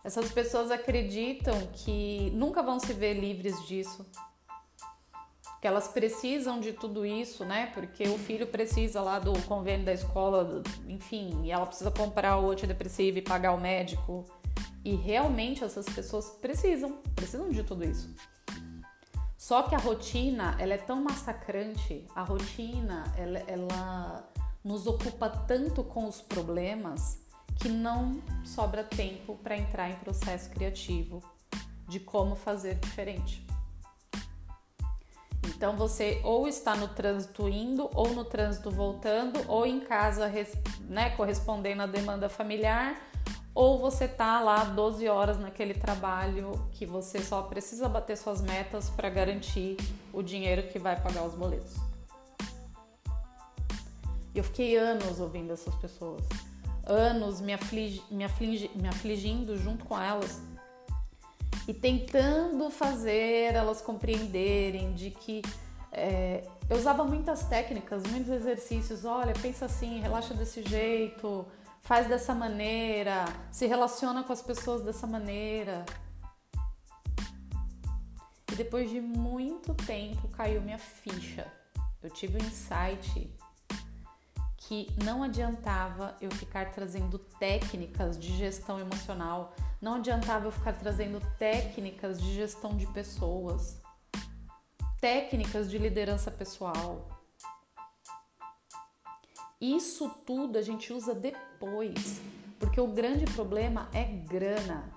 Essas 0.04 0.30
pessoas 0.32 0.72
acreditam 0.72 1.68
que 1.74 2.30
nunca 2.32 2.62
vão 2.62 2.80
se 2.80 2.94
ver 2.94 3.14
livres 3.14 3.66
disso. 3.66 4.06
Que 5.66 5.70
elas 5.70 5.88
precisam 5.88 6.60
de 6.60 6.74
tudo 6.74 7.04
isso, 7.04 7.44
né? 7.44 7.72
Porque 7.74 8.04
o 8.04 8.20
filho 8.20 8.46
precisa 8.46 9.02
lá 9.02 9.18
do 9.18 9.34
convênio 9.48 9.84
da 9.84 9.94
escola, 9.94 10.62
enfim, 10.88 11.42
e 11.44 11.52
ela 11.52 11.66
precisa 11.66 11.90
comprar 11.90 12.38
o 12.38 12.52
antidepressivo 12.52 13.18
e 13.18 13.22
pagar 13.24 13.52
o 13.52 13.60
médico. 13.60 14.24
E 14.84 14.94
realmente 14.94 15.64
essas 15.64 15.88
pessoas 15.88 16.30
precisam, 16.40 17.02
precisam 17.16 17.50
de 17.50 17.64
tudo 17.64 17.84
isso. 17.84 18.14
Só 19.36 19.64
que 19.64 19.74
a 19.74 19.80
rotina, 19.80 20.56
ela 20.60 20.76
é 20.76 20.78
tão 20.78 21.04
massacrante, 21.04 22.06
a 22.16 22.22
rotina, 22.22 23.12
ela, 23.18 23.40
ela 23.48 24.32
nos 24.64 24.86
ocupa 24.86 25.28
tanto 25.28 25.84
com 25.84 26.06
os 26.08 26.22
problemas 26.22 27.26
que 27.60 27.70
não 27.70 28.22
sobra 28.44 28.84
tempo 28.84 29.36
para 29.38 29.58
entrar 29.58 29.90
em 29.90 29.96
processo 29.96 30.48
criativo 30.52 31.24
de 31.88 32.00
como 32.00 32.36
fazer 32.36 32.76
diferente. 32.76 33.44
Então 35.56 35.78
você 35.78 36.20
ou 36.24 36.48
está 36.48 36.76
no 36.76 36.90
trânsito 36.90 37.48
indo, 37.48 37.90
ou 37.94 38.10
no 38.10 38.26
trânsito 38.26 38.70
voltando, 38.70 39.40
ou 39.48 39.66
em 39.66 39.80
casa 39.80 40.30
né, 40.82 41.12
correspondendo 41.12 41.82
à 41.82 41.86
demanda 41.86 42.28
familiar, 42.28 43.02
ou 43.54 43.80
você 43.80 44.06
tá 44.06 44.42
lá 44.42 44.66
12 44.66 45.08
horas 45.08 45.40
naquele 45.40 45.74
trabalho 45.74 46.68
que 46.74 46.86
você 46.86 47.20
só 47.20 47.42
precisa 47.42 47.88
bater 47.88 48.18
suas 48.18 48.42
metas 48.42 48.90
para 48.90 49.10
garantir 49.10 49.78
o 50.12 50.22
dinheiro 50.22 50.64
que 50.64 50.78
vai 50.78 51.00
pagar 51.02 51.24
os 51.24 51.34
boletos. 51.34 51.74
Eu 54.34 54.44
fiquei 54.44 54.76
anos 54.76 55.22
ouvindo 55.22 55.54
essas 55.54 55.74
pessoas, 55.76 56.22
anos 56.86 57.40
me, 57.40 57.54
me, 58.12 58.70
me 58.76 58.88
afligindo 58.90 59.58
junto 59.58 59.86
com 59.86 59.98
elas 59.98 60.42
e 61.68 61.74
tentando 61.74 62.70
fazer 62.70 63.56
elas 63.56 63.82
compreenderem 63.82 64.94
de 64.94 65.10
que 65.10 65.42
é, 65.92 66.44
eu 66.70 66.78
usava 66.78 67.04
muitas 67.04 67.44
técnicas, 67.46 68.04
muitos 68.04 68.32
exercícios. 68.32 69.06
Olha, 69.06 69.34
pensa 69.42 69.66
assim, 69.66 70.00
relaxa 70.00 70.34
desse 70.34 70.62
jeito, 70.62 71.46
faz 71.82 72.08
dessa 72.08 72.36
maneira, 72.36 73.26
se 73.52 73.66
relaciona 73.66 74.24
com 74.24 74.34
as 74.34 74.42
pessoas 74.42 74.84
dessa 74.84 75.08
maneira. 75.08 75.86
E 78.52 78.56
depois 78.56 78.90
de 78.90 79.02
muito 79.02 79.74
tempo 79.74 80.28
caiu 80.30 80.62
minha 80.62 80.78
ficha. 80.78 81.52
Eu 82.04 82.10
tive 82.10 82.38
um 82.38 82.46
insight 82.46 83.34
que 84.68 84.88
não 85.04 85.22
adiantava 85.22 86.16
eu 86.20 86.32
ficar 86.32 86.72
trazendo 86.72 87.20
técnicas 87.20 88.20
de 88.20 88.36
gestão 88.36 88.80
emocional, 88.80 89.54
não 89.80 89.96
adiantava 89.96 90.48
eu 90.48 90.52
ficar 90.52 90.74
trazendo 90.74 91.22
técnicas 91.38 92.20
de 92.20 92.34
gestão 92.34 92.76
de 92.76 92.88
pessoas, 92.88 93.80
técnicas 95.00 95.70
de 95.70 95.78
liderança 95.78 96.32
pessoal. 96.32 97.08
Isso 99.62 100.10
tudo 100.26 100.58
a 100.58 100.64
gente 100.64 100.92
usa 100.92 101.14
depois, 101.14 102.20
porque 102.60 102.82
o 102.82 102.88
grande 102.88 103.26
problema 103.26 103.88
é 103.94 104.04
grana. 104.04 104.92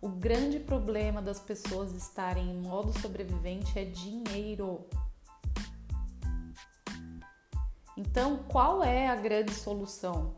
O 0.00 0.08
grande 0.08 0.58
problema 0.58 1.20
das 1.20 1.38
pessoas 1.38 1.92
estarem 1.92 2.50
em 2.50 2.62
modo 2.62 2.98
sobrevivente 2.98 3.78
é 3.78 3.84
dinheiro. 3.84 4.86
Então, 7.96 8.38
qual 8.48 8.82
é 8.82 9.08
a 9.08 9.16
grande 9.16 9.52
solução? 9.52 10.34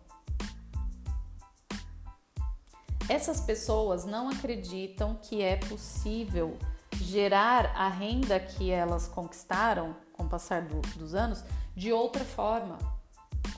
Essas 3.08 3.40
pessoas 3.40 4.04
não 4.04 4.28
acreditam 4.28 5.14
que 5.16 5.42
é 5.42 5.56
possível 5.56 6.58
gerar 6.94 7.66
a 7.76 7.88
renda 7.88 8.40
que 8.40 8.70
elas 8.70 9.06
conquistaram 9.06 9.94
com 10.12 10.24
o 10.24 10.28
passar 10.28 10.62
do, 10.62 10.80
dos 10.96 11.14
anos 11.14 11.44
de 11.76 11.92
outra 11.92 12.24
forma, 12.24 12.78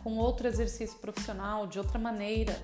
com 0.03 0.17
outro 0.17 0.49
exercício 0.49 0.99
profissional, 0.99 1.67
de 1.67 1.79
outra 1.79 1.99
maneira. 1.99 2.55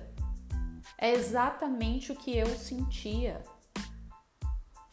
É 0.97 1.11
exatamente 1.11 2.11
o 2.11 2.15
que 2.15 2.35
eu 2.37 2.47
sentia. 2.47 3.43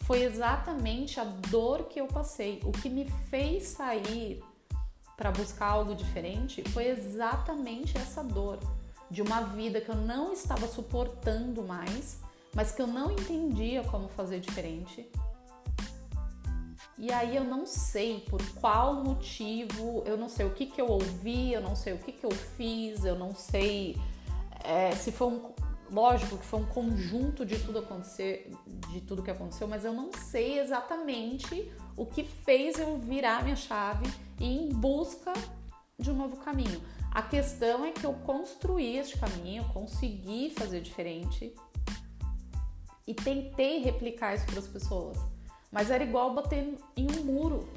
Foi 0.02 0.22
exatamente 0.22 1.18
a 1.18 1.24
dor 1.24 1.84
que 1.84 2.00
eu 2.00 2.06
passei. 2.06 2.60
O 2.64 2.72
que 2.72 2.88
me 2.88 3.04
fez 3.28 3.68
sair 3.68 4.42
para 5.20 5.30
buscar 5.30 5.66
algo 5.66 5.94
diferente 5.94 6.66
foi 6.70 6.88
exatamente 6.88 7.94
essa 7.98 8.24
dor 8.24 8.58
de 9.10 9.20
uma 9.20 9.42
vida 9.42 9.78
que 9.78 9.90
eu 9.90 9.94
não 9.94 10.32
estava 10.32 10.66
suportando 10.66 11.62
mais, 11.62 12.18
mas 12.54 12.72
que 12.72 12.80
eu 12.80 12.86
não 12.86 13.12
entendia 13.12 13.84
como 13.84 14.08
fazer 14.08 14.40
diferente. 14.40 15.06
E 16.96 17.12
aí 17.12 17.36
eu 17.36 17.44
não 17.44 17.66
sei 17.66 18.20
por 18.30 18.40
qual 18.54 18.94
motivo, 19.04 20.02
eu 20.06 20.16
não 20.16 20.30
sei 20.30 20.46
o 20.46 20.50
que, 20.50 20.64
que 20.64 20.80
eu 20.80 20.86
ouvi, 20.86 21.52
eu 21.52 21.60
não 21.60 21.76
sei 21.76 21.92
o 21.92 21.98
que, 21.98 22.12
que 22.12 22.24
eu 22.24 22.30
fiz, 22.30 23.04
eu 23.04 23.18
não 23.18 23.34
sei 23.34 23.98
é, 24.64 24.92
se 24.92 25.12
foi 25.12 25.26
um. 25.26 25.52
Lógico 25.90 26.38
que 26.38 26.46
foi 26.46 26.60
um 26.60 26.66
conjunto 26.66 27.44
de 27.44 27.58
tudo 27.58 27.80
acontecer, 27.80 28.50
de 28.90 29.00
tudo 29.00 29.22
que 29.22 29.30
aconteceu, 29.30 29.66
mas 29.66 29.84
eu 29.84 29.92
não 29.92 30.10
sei 30.12 30.60
exatamente 30.60 31.70
o 31.96 32.06
que 32.06 32.22
fez 32.22 32.78
eu 32.78 32.96
virar 32.96 33.42
minha 33.42 33.56
chave 33.56 34.08
em 34.40 34.68
busca 34.70 35.32
de 35.98 36.10
um 36.10 36.14
novo 36.14 36.36
caminho. 36.38 36.82
A 37.10 37.22
questão 37.22 37.84
é 37.84 37.90
que 37.90 38.04
eu 38.04 38.14
construí 38.14 38.96
este 38.96 39.18
caminho, 39.18 39.64
consegui 39.72 40.50
fazer 40.56 40.80
diferente 40.80 41.54
e 43.06 43.14
tentei 43.14 43.80
replicar 43.82 44.34
isso 44.34 44.46
para 44.46 44.58
as 44.58 44.68
pessoas. 44.68 45.18
Mas 45.70 45.90
era 45.90 46.02
igual 46.02 46.34
bater 46.34 46.76
em 46.96 47.06
um 47.18 47.24
muro, 47.24 47.68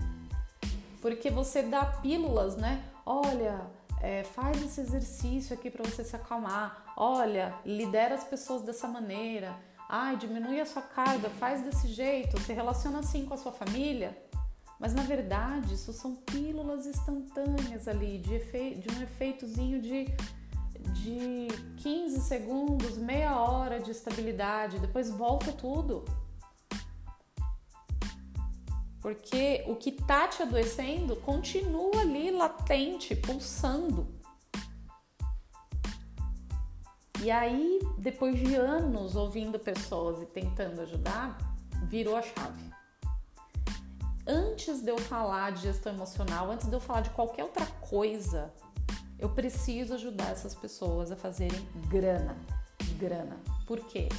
porque 1.02 1.30
você 1.30 1.64
dá 1.64 1.86
pílulas, 1.86 2.56
né? 2.56 2.84
Olha, 3.06 3.70
é, 4.02 4.24
faz 4.24 4.62
esse 4.64 4.82
exercício 4.82 5.56
aqui 5.56 5.70
para 5.70 5.84
você 5.84 6.04
se 6.04 6.16
acalmar. 6.16 6.94
Olha, 6.96 7.56
lidera 7.66 8.16
as 8.16 8.24
pessoas 8.24 8.62
dessa 8.62 8.88
maneira. 8.88 9.56
Ai, 9.90 10.16
diminui 10.18 10.60
a 10.60 10.66
sua 10.66 10.82
carga, 10.82 11.30
faz 11.30 11.62
desse 11.62 11.88
jeito, 11.88 12.40
se 12.42 12.54
relaciona 12.54 13.00
assim 13.00 13.26
com 13.26 13.34
a 13.34 13.38
sua 13.38 13.52
família. 13.52 14.18
Mas 14.80 14.94
na 14.94 15.04
verdade, 15.04 15.74
isso 15.74 15.94
são 15.94 16.16
pílulas 16.16 16.86
instantâneas 16.86 17.88
ali, 17.88 18.18
de, 18.18 18.36
efe... 18.36 18.76
de 18.76 18.94
um 18.94 19.02
efeitozinho 19.02 19.82
de, 19.82 20.06
de 20.94 21.48
15 21.78 22.22
segundos, 22.22 22.98
meia 22.98 23.40
hora 23.40 23.80
de 23.80 23.92
estabilidade, 23.92 24.80
depois 24.80 25.10
volta 25.10 25.52
tudo. 25.52 26.04
Porque 29.02 29.64
o 29.68 29.76
que 29.76 29.92
tá 29.92 30.28
te 30.28 30.42
adoecendo 30.44 31.16
continua 31.18 32.02
ali 32.02 32.32
latente, 32.32 33.16
pulsando. 33.16 34.08
E 37.22 37.30
aí, 37.30 37.80
depois 37.98 38.38
de 38.38 38.56
anos 38.56 39.16
ouvindo 39.16 39.58
pessoas 39.60 40.22
e 40.22 40.26
tentando 40.26 40.82
ajudar, 40.82 41.38
virou 41.88 42.18
a 42.18 42.22
chave 42.22 42.73
antes 44.26 44.82
de 44.82 44.90
eu 44.90 44.98
falar 44.98 45.52
de 45.52 45.62
gestão 45.62 45.94
emocional, 45.94 46.52
antes 46.52 46.68
de 46.68 46.74
eu 46.74 46.80
falar 46.80 47.02
de 47.02 47.10
qualquer 47.12 47.44
outra 47.44 47.66
coisa, 47.82 48.54
eu 49.20 49.30
preciso 49.30 49.94
ajudar 49.94 50.32
essas 50.32 50.56
pessoas 50.56 51.12
a 51.12 51.16
fazerem 51.16 51.68
grana. 51.88 52.38
Grana. 52.98 53.38
Por 53.66 53.80
quê? 53.86 54.10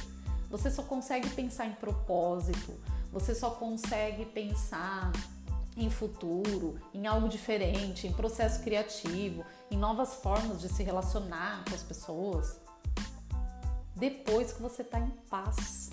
Você 0.49 0.69
só 0.69 0.83
consegue 0.83 1.29
pensar 1.29 1.65
em 1.65 1.73
propósito, 1.73 2.79
você 3.11 3.33
só 3.33 3.51
consegue 3.51 4.25
pensar 4.25 5.11
em 5.75 5.89
futuro, 5.89 6.79
em 6.93 7.05
algo 7.05 7.27
diferente, 7.27 8.07
em 8.07 8.13
processo 8.13 8.63
criativo, 8.63 9.43
em 9.69 9.77
novas 9.77 10.15
formas 10.15 10.61
de 10.61 10.69
se 10.69 10.83
relacionar 10.83 11.63
com 11.67 11.75
as 11.75 11.83
pessoas, 11.83 12.59
depois 13.95 14.53
que 14.53 14.61
você 14.61 14.81
está 14.81 14.99
em 14.99 15.09
paz. 15.29 15.89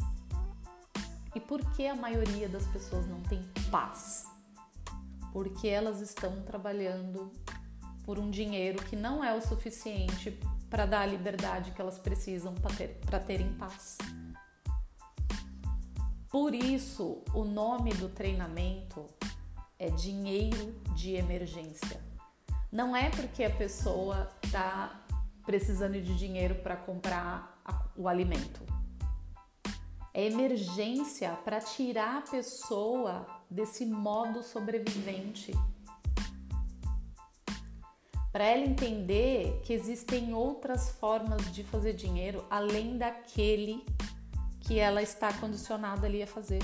E 1.34 1.40
por 1.40 1.64
que 1.72 1.86
a 1.86 1.96
maioria 1.96 2.48
das 2.48 2.66
pessoas 2.66 3.06
não 3.06 3.22
tem 3.22 3.42
paz? 3.70 4.26
Porque 5.32 5.66
elas 5.66 6.00
estão 6.00 6.42
trabalhando 6.42 7.32
por 8.04 8.18
um 8.18 8.30
dinheiro 8.30 8.84
que 8.84 8.94
não 8.94 9.24
é 9.24 9.34
o 9.34 9.40
suficiente 9.40 10.38
para 10.68 10.84
dar 10.84 11.02
a 11.02 11.06
liberdade 11.06 11.70
que 11.70 11.80
elas 11.80 11.98
precisam 11.98 12.54
para 12.54 12.74
ter, 12.74 13.00
terem 13.26 13.52
paz. 13.54 13.96
Por 16.28 16.54
isso, 16.54 17.22
o 17.34 17.44
nome 17.44 17.92
do 17.94 18.08
treinamento 18.08 19.06
é 19.78 19.90
dinheiro 19.90 20.72
de 20.94 21.14
emergência. 21.14 22.00
Não 22.70 22.94
é 22.96 23.10
porque 23.10 23.44
a 23.44 23.50
pessoa 23.50 24.30
está 24.42 25.02
precisando 25.44 26.00
de 26.00 26.16
dinheiro 26.16 26.56
para 26.56 26.76
comprar 26.76 27.62
o 27.96 28.08
alimento 28.08 28.62
é 30.14 30.26
emergência 30.26 31.30
para 31.44 31.60
tirar 31.60 32.18
a 32.18 32.30
pessoa 32.30 33.26
desse 33.50 33.86
modo 33.86 34.42
sobrevivente. 34.42 35.52
Para 38.30 38.44
ela 38.44 38.64
entender 38.64 39.60
que 39.62 39.72
existem 39.72 40.34
outras 40.34 40.90
formas 40.92 41.52
de 41.52 41.62
fazer 41.64 41.94
dinheiro 41.94 42.44
além 42.50 42.96
daquele 42.96 43.84
que 44.60 44.78
ela 44.78 45.02
está 45.02 45.32
condicionada 45.34 46.06
ali 46.06 46.22
a 46.22 46.26
fazer. 46.26 46.62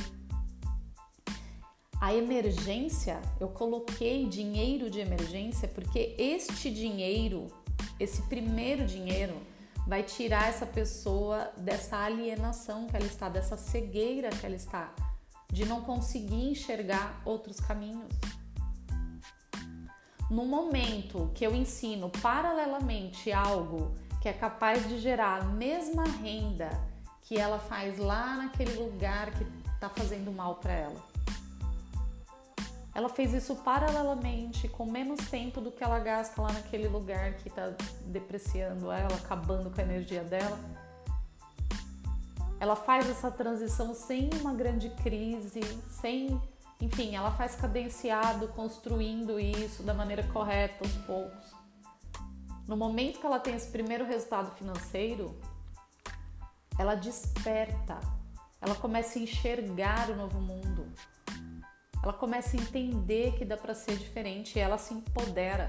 A 2.00 2.14
emergência, 2.14 3.20
eu 3.40 3.48
coloquei 3.48 4.26
dinheiro 4.26 4.88
de 4.88 5.00
emergência 5.00 5.68
porque 5.68 6.14
este 6.16 6.70
dinheiro, 6.70 7.48
esse 7.98 8.22
primeiro 8.28 8.86
dinheiro, 8.86 9.34
vai 9.88 10.02
tirar 10.02 10.50
essa 10.50 10.66
pessoa 10.66 11.50
dessa 11.56 11.96
alienação 11.96 12.86
que 12.86 12.94
ela 12.94 13.06
está, 13.06 13.30
dessa 13.30 13.56
cegueira 13.56 14.28
que 14.28 14.44
ela 14.44 14.54
está, 14.54 14.92
de 15.50 15.64
não 15.64 15.80
conseguir 15.80 16.50
enxergar 16.50 17.22
outros 17.24 17.58
caminhos. 17.58 18.12
No 20.30 20.44
momento 20.44 21.30
que 21.34 21.42
eu 21.42 21.54
ensino 21.54 22.10
paralelamente 22.20 23.32
algo 23.32 23.94
que 24.20 24.28
é 24.28 24.32
capaz 24.34 24.86
de 24.86 24.98
gerar 24.98 25.40
a 25.40 25.44
mesma 25.44 26.04
renda 26.04 26.68
que 27.22 27.38
ela 27.38 27.58
faz 27.58 27.96
lá 27.96 28.36
naquele 28.36 28.74
lugar 28.74 29.30
que 29.30 29.46
está 29.72 29.88
fazendo 29.88 30.30
mal 30.30 30.56
para 30.56 30.74
ela. 30.74 31.07
Ela 32.98 33.08
fez 33.08 33.32
isso 33.32 33.54
paralelamente, 33.54 34.66
com 34.66 34.84
menos 34.84 35.20
tempo 35.30 35.60
do 35.60 35.70
que 35.70 35.84
ela 35.84 36.00
gasta 36.00 36.42
lá 36.42 36.52
naquele 36.52 36.88
lugar 36.88 37.34
que 37.34 37.48
está 37.48 37.72
depreciando 38.06 38.90
ela, 38.90 39.14
acabando 39.14 39.70
com 39.70 39.80
a 39.80 39.84
energia 39.84 40.24
dela. 40.24 40.58
Ela 42.58 42.74
faz 42.74 43.08
essa 43.08 43.30
transição 43.30 43.94
sem 43.94 44.28
uma 44.40 44.52
grande 44.52 44.90
crise, 44.90 45.60
sem, 45.88 46.42
enfim, 46.80 47.14
ela 47.14 47.30
faz 47.30 47.54
cadenciado, 47.54 48.48
construindo 48.48 49.38
isso 49.38 49.84
da 49.84 49.94
maneira 49.94 50.24
correta 50.32 50.84
aos 50.84 50.92
poucos. 51.06 51.52
No 52.66 52.76
momento 52.76 53.20
que 53.20 53.26
ela 53.26 53.38
tem 53.38 53.54
esse 53.54 53.70
primeiro 53.70 54.04
resultado 54.04 54.50
financeiro, 54.56 55.38
ela 56.76 56.96
desperta, 56.96 58.00
ela 58.60 58.74
começa 58.74 59.20
a 59.20 59.22
enxergar 59.22 60.10
o 60.10 60.16
novo 60.16 60.40
mundo, 60.40 60.92
ela 62.02 62.12
começa 62.12 62.56
a 62.56 62.60
entender 62.60 63.32
que 63.36 63.44
dá 63.44 63.56
para 63.56 63.74
ser 63.74 63.96
diferente 63.96 64.56
e 64.56 64.60
ela 64.60 64.78
se 64.78 64.94
empodera. 64.94 65.68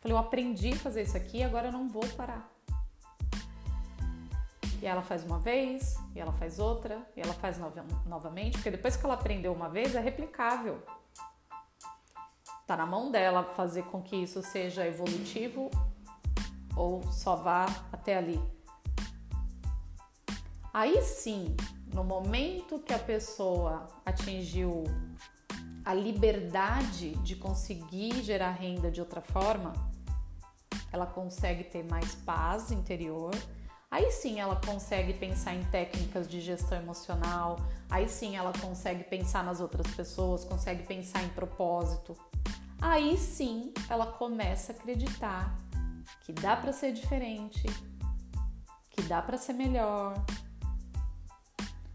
Falei, 0.00 0.14
eu 0.14 0.18
aprendi 0.18 0.72
a 0.72 0.76
fazer 0.76 1.02
isso 1.02 1.16
aqui, 1.16 1.42
agora 1.42 1.68
eu 1.68 1.72
não 1.72 1.88
vou 1.88 2.06
parar. 2.16 2.50
E 4.80 4.86
ela 4.86 5.02
faz 5.02 5.24
uma 5.24 5.38
vez, 5.38 5.96
e 6.14 6.20
ela 6.20 6.32
faz 6.32 6.58
outra, 6.58 7.06
e 7.14 7.20
ela 7.20 7.34
faz 7.34 7.58
novamente, 8.06 8.52
porque 8.52 8.70
depois 8.70 8.96
que 8.96 9.04
ela 9.04 9.14
aprendeu 9.14 9.52
uma 9.52 9.68
vez, 9.68 9.94
é 9.94 10.00
replicável. 10.00 10.82
Tá 12.66 12.76
na 12.76 12.86
mão 12.86 13.10
dela 13.10 13.44
fazer 13.44 13.82
com 13.84 14.00
que 14.00 14.16
isso 14.16 14.42
seja 14.42 14.86
evolutivo 14.86 15.70
ou 16.74 17.02
só 17.12 17.36
vá 17.36 17.66
até 17.92 18.16
ali. 18.16 18.40
Aí 20.72 21.02
sim, 21.02 21.56
no 21.92 22.04
momento 22.04 22.78
que 22.78 22.92
a 22.92 22.98
pessoa 22.98 23.86
atingiu 24.04 24.84
a 25.84 25.94
liberdade 25.94 27.16
de 27.16 27.34
conseguir 27.36 28.22
gerar 28.22 28.52
renda 28.52 28.90
de 28.90 29.00
outra 29.00 29.20
forma, 29.20 29.72
ela 30.92 31.06
consegue 31.06 31.64
ter 31.64 31.84
mais 31.84 32.14
paz 32.14 32.70
interior. 32.70 33.34
Aí 33.90 34.10
sim 34.12 34.38
ela 34.38 34.54
consegue 34.64 35.14
pensar 35.14 35.54
em 35.54 35.64
técnicas 35.64 36.28
de 36.28 36.40
gestão 36.40 36.78
emocional, 36.78 37.56
aí 37.88 38.08
sim 38.08 38.36
ela 38.36 38.52
consegue 38.60 39.02
pensar 39.02 39.42
nas 39.42 39.60
outras 39.60 39.92
pessoas, 39.94 40.44
consegue 40.44 40.84
pensar 40.84 41.24
em 41.24 41.28
propósito, 41.30 42.16
aí 42.80 43.18
sim 43.18 43.72
ela 43.88 44.06
começa 44.06 44.72
a 44.72 44.76
acreditar 44.76 45.56
que 46.20 46.32
dá 46.32 46.54
para 46.54 46.72
ser 46.72 46.92
diferente, 46.92 47.64
que 48.90 49.02
dá 49.02 49.20
para 49.20 49.36
ser 49.36 49.54
melhor, 49.54 50.14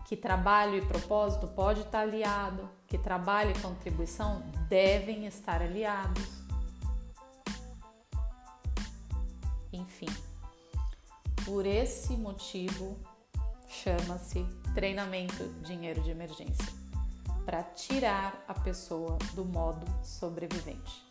que 0.06 0.16
trabalho 0.16 0.78
e 0.78 0.86
propósito 0.86 1.47
pode 1.47 1.82
estar 1.82 2.01
aliado, 2.01 2.70
que 2.88 2.97
trabalho 2.97 3.51
e 3.51 3.60
contribuição 3.60 4.43
devem 4.70 5.26
estar 5.26 5.62
aliados. 5.62 6.24
Enfim, 9.74 10.08
por 11.43 11.66
esse 11.66 12.16
motivo 12.16 12.97
chama-se 13.68 14.45
treinamento 14.74 15.43
dinheiro 15.64 16.01
de 16.01 16.12
emergência 16.12 16.74
para 17.43 17.64
tirar 17.64 18.43
a 18.47 18.53
pessoa 18.53 19.18
do 19.34 19.43
modo 19.43 19.86
sobrevivente. 20.03 21.03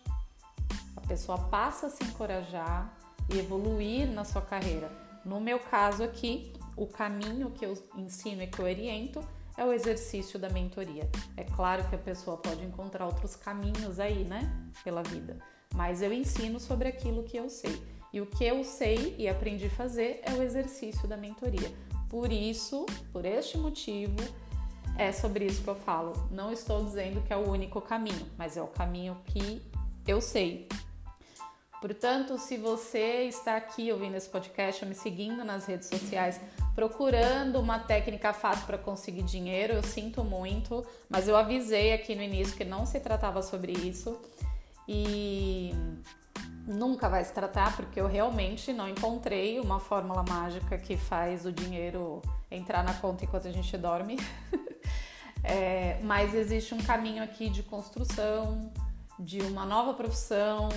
A 0.97 1.01
pessoa 1.01 1.38
passa 1.38 1.88
a 1.88 1.90
se 1.90 2.03
encorajar 2.05 2.92
e 3.28 3.38
evoluir 3.38 4.09
na 4.09 4.24
sua 4.24 4.42
carreira. 4.42 4.90
No 5.24 5.40
meu 5.40 5.59
caso 5.59 6.03
aqui, 6.03 6.53
o 6.77 6.87
caminho 6.87 7.51
que 7.51 7.64
eu 7.64 7.75
ensino 7.97 8.43
e 8.43 8.47
que 8.47 8.59
eu 8.59 8.64
oriento 8.64 9.20
é 9.57 9.64
o 9.64 9.72
exercício 9.72 10.39
da 10.39 10.49
mentoria. 10.51 11.09
É 11.37 11.45
claro 11.45 11.89
que 11.89 11.95
a 11.95 11.99
pessoa 11.99 12.37
pode 12.37 12.64
encontrar 12.64 13.07
outros 13.07 13.37
caminhos 13.37 14.01
aí, 14.01 14.25
né, 14.25 14.51
pela 14.83 15.03
vida, 15.03 15.39
mas 15.75 16.03
eu 16.03 16.12
ensino 16.12 16.59
sobre 16.59 16.89
aquilo 16.89 17.22
que 17.22 17.37
eu 17.37 17.49
sei. 17.49 17.81
E 18.12 18.20
o 18.20 18.27
que 18.27 18.45
eu 18.45 18.62
sei 18.62 19.16
e 19.18 19.29
aprendi 19.29 19.66
a 19.66 19.70
fazer 19.70 20.20
é 20.22 20.33
o 20.35 20.43
exercício 20.43 21.09
da 21.09 21.16
mentoria. 21.16 21.72
Por 22.09 22.33
isso, 22.33 22.87
por 23.12 23.25
este 23.25 23.59
motivo, 23.59 24.16
é 24.97 25.11
sobre 25.11 25.47
isso 25.47 25.62
que 25.62 25.68
eu 25.68 25.75
falo. 25.75 26.12
Não 26.31 26.53
estou 26.53 26.85
dizendo 26.85 27.20
que 27.22 27.33
é 27.33 27.37
o 27.37 27.51
único 27.51 27.81
caminho, 27.81 28.27
mas 28.39 28.57
é 28.57 28.62
o 28.62 28.68
caminho 28.68 29.16
que 29.27 29.61
eu 30.07 30.20
sei. 30.20 30.68
Portanto, 31.85 32.39
se 32.39 32.57
você 32.57 33.24
está 33.24 33.59
aqui 33.59 33.93
ouvindo 33.93 34.14
esse 34.14 34.26
podcast, 34.26 34.87
me 34.87 34.95
seguindo 34.95 35.45
nas 35.45 35.66
redes 35.66 35.87
sociais, 35.87 36.41
procurando 36.74 37.61
uma 37.61 37.78
técnica 37.78 38.32
fácil 38.32 38.64
para 38.64 38.78
conseguir 38.78 39.22
dinheiro, 39.22 39.74
eu 39.74 39.82
sinto 39.82 40.24
muito, 40.24 40.82
mas 41.11 41.28
eu 41.28 41.37
avisei 41.37 41.93
aqui 41.93 42.14
no 42.14 42.22
início 42.22 42.57
que 42.57 42.64
não 42.64 42.87
se 42.87 42.99
tratava 43.01 43.43
sobre 43.43 43.72
isso 43.72 44.18
e 44.89 45.72
nunca 46.66 47.07
vai 47.07 47.22
se 47.22 47.35
tratar 47.35 47.76
porque 47.76 48.01
eu 48.01 48.07
realmente 48.07 48.72
não 48.72 48.89
encontrei 48.89 49.61
uma 49.61 49.78
fórmula 49.78 50.24
mágica 50.26 50.78
que 50.78 50.97
faz 50.97 51.45
o 51.45 51.53
dinheiro 51.53 52.22
entrar 52.51 52.82
na 52.82 52.95
conta 52.95 53.26
enquanto 53.26 53.47
a 53.47 53.53
gente 53.53 53.76
dorme. 53.76 54.16
É, 55.47 56.01
mas 56.03 56.35
existe 56.35 56.74
um 56.74 56.78
caminho 56.78 57.22
aqui 57.22 57.51
de 57.51 57.62
construção, 57.62 58.72
de 59.18 59.43
uma 59.43 59.66
nova 59.66 59.93
profissão 59.93 60.70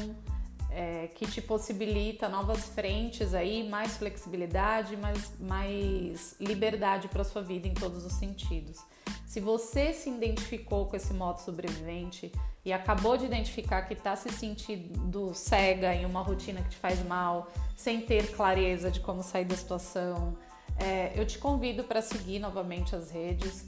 é, 0.78 1.08
que 1.08 1.26
te 1.26 1.42
possibilita 1.42 2.30
novas 2.30 2.66
frentes 2.66 3.34
aí, 3.34 3.68
mais 3.68 3.98
flexibilidade, 3.98 4.96
mais, 4.96 5.34
mais 5.40 6.36
liberdade 6.40 7.08
para 7.08 7.24
sua 7.24 7.42
vida 7.42 7.68
em 7.68 7.74
todos 7.74 8.06
os 8.06 8.14
sentidos. 8.14 8.78
Se 9.26 9.40
você 9.40 9.92
se 9.92 10.08
identificou 10.08 10.86
com 10.86 10.96
esse 10.96 11.16
modo 11.16 11.40
sobrevivente 11.40 12.32
e 12.64 12.72
acabou 12.72 13.18
de 13.18 13.26
identificar 13.26 13.82
que 13.88 13.96
está 13.96 14.16
se 14.16 14.30
sentindo 14.30 15.34
cega 15.34 15.96
em 15.96 16.06
uma 16.06 16.22
rotina 16.22 16.62
que 16.62 16.70
te 16.70 16.78
faz 16.78 17.04
mal, 17.04 17.52
sem 17.76 18.02
ter 18.02 18.32
clareza 18.36 18.92
de 18.92 19.00
como 19.00 19.24
sair 19.24 19.46
da 19.46 19.58
situação, 19.58 20.38
é, 20.78 21.12
eu 21.20 21.26
te 21.26 21.40
convido 21.40 21.86
para 21.86 22.04
seguir 22.04 22.38
novamente 22.38 22.96
as 22.96 23.10
redes. 23.10 23.66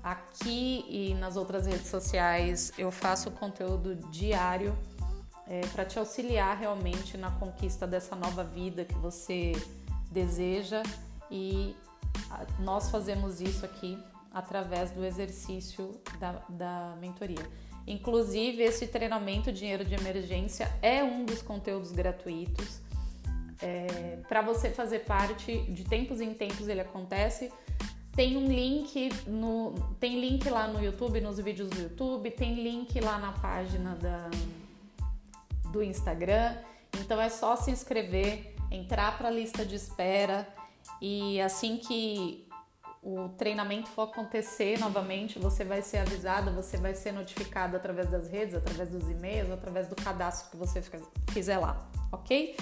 Aqui 0.00 0.84
e 0.88 1.14
nas 1.14 1.36
outras 1.36 1.66
redes 1.66 1.88
sociais 1.88 2.72
eu 2.78 2.92
faço 2.92 3.32
conteúdo 3.32 3.96
diário 4.12 4.78
é, 5.48 5.60
para 5.68 5.84
te 5.84 5.98
auxiliar 5.98 6.56
realmente 6.56 7.16
na 7.16 7.30
conquista 7.30 7.86
dessa 7.86 8.16
nova 8.16 8.42
vida 8.42 8.84
que 8.84 8.94
você 8.94 9.52
deseja 10.10 10.82
e 11.30 11.74
nós 12.58 12.90
fazemos 12.90 13.40
isso 13.40 13.64
aqui 13.64 13.98
através 14.32 14.90
do 14.90 15.04
exercício 15.04 16.00
da, 16.18 16.32
da 16.48 16.96
mentoria. 17.00 17.46
Inclusive, 17.86 18.62
esse 18.62 18.86
treinamento 18.86 19.52
Dinheiro 19.52 19.84
de 19.84 19.94
Emergência 19.94 20.70
é 20.82 21.04
um 21.04 21.24
dos 21.24 21.40
conteúdos 21.40 21.92
gratuitos. 21.92 22.80
É, 23.62 24.18
para 24.28 24.42
você 24.42 24.70
fazer 24.70 25.00
parte, 25.00 25.56
de 25.70 25.84
tempos 25.84 26.20
em 26.20 26.34
tempos 26.34 26.68
ele 26.68 26.80
acontece. 26.80 27.50
Tem 28.12 28.36
um 28.36 28.46
link 28.46 29.10
no 29.26 29.74
tem 30.00 30.18
link 30.20 30.48
lá 30.48 30.66
no 30.66 30.82
YouTube, 30.82 31.20
nos 31.20 31.38
vídeos 31.38 31.68
do 31.68 31.80
YouTube, 31.80 32.30
tem 32.30 32.62
link 32.62 32.98
lá 33.00 33.18
na 33.18 33.32
página 33.32 33.94
da, 33.94 34.30
do 35.76 35.82
Instagram. 35.82 36.56
Então 36.98 37.20
é 37.20 37.28
só 37.28 37.54
se 37.56 37.70
inscrever, 37.70 38.54
entrar 38.70 39.16
para 39.18 39.28
a 39.28 39.30
lista 39.30 39.64
de 39.64 39.74
espera 39.74 40.48
e 41.00 41.40
assim 41.40 41.76
que 41.76 42.48
o 43.02 43.28
treinamento 43.30 43.88
for 43.88 44.08
acontecer 44.08 44.80
novamente, 44.80 45.38
você 45.38 45.64
vai 45.64 45.80
ser 45.80 45.98
avisado, 45.98 46.50
você 46.50 46.76
vai 46.76 46.94
ser 46.94 47.12
notificado 47.12 47.76
através 47.76 48.10
das 48.10 48.28
redes, 48.28 48.54
através 48.54 48.88
dos 48.88 49.08
e-mails, 49.08 49.50
através 49.50 49.86
do 49.86 49.94
cadastro 49.94 50.50
que 50.50 50.56
você 50.56 50.82
fizer 51.30 51.58
lá, 51.58 51.88
ok? 52.10 52.56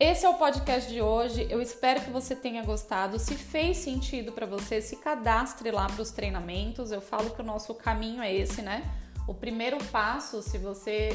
Esse 0.00 0.24
é 0.24 0.28
o 0.28 0.34
podcast 0.34 0.90
de 0.90 1.02
hoje. 1.02 1.46
Eu 1.50 1.60
espero 1.60 2.00
que 2.00 2.10
você 2.10 2.34
tenha 2.34 2.64
gostado. 2.64 3.18
Se 3.18 3.34
fez 3.34 3.76
sentido 3.76 4.32
para 4.32 4.44
você, 4.44 4.80
se 4.80 4.96
cadastre 4.96 5.70
lá 5.70 5.86
para 5.86 6.02
os 6.02 6.10
treinamentos. 6.10 6.90
Eu 6.90 7.00
falo 7.00 7.30
que 7.30 7.40
o 7.40 7.44
nosso 7.44 7.74
caminho 7.74 8.20
é 8.20 8.34
esse, 8.34 8.60
né? 8.60 8.82
O 9.28 9.32
primeiro 9.32 9.78
passo, 9.92 10.42
se 10.42 10.58
você 10.58 11.10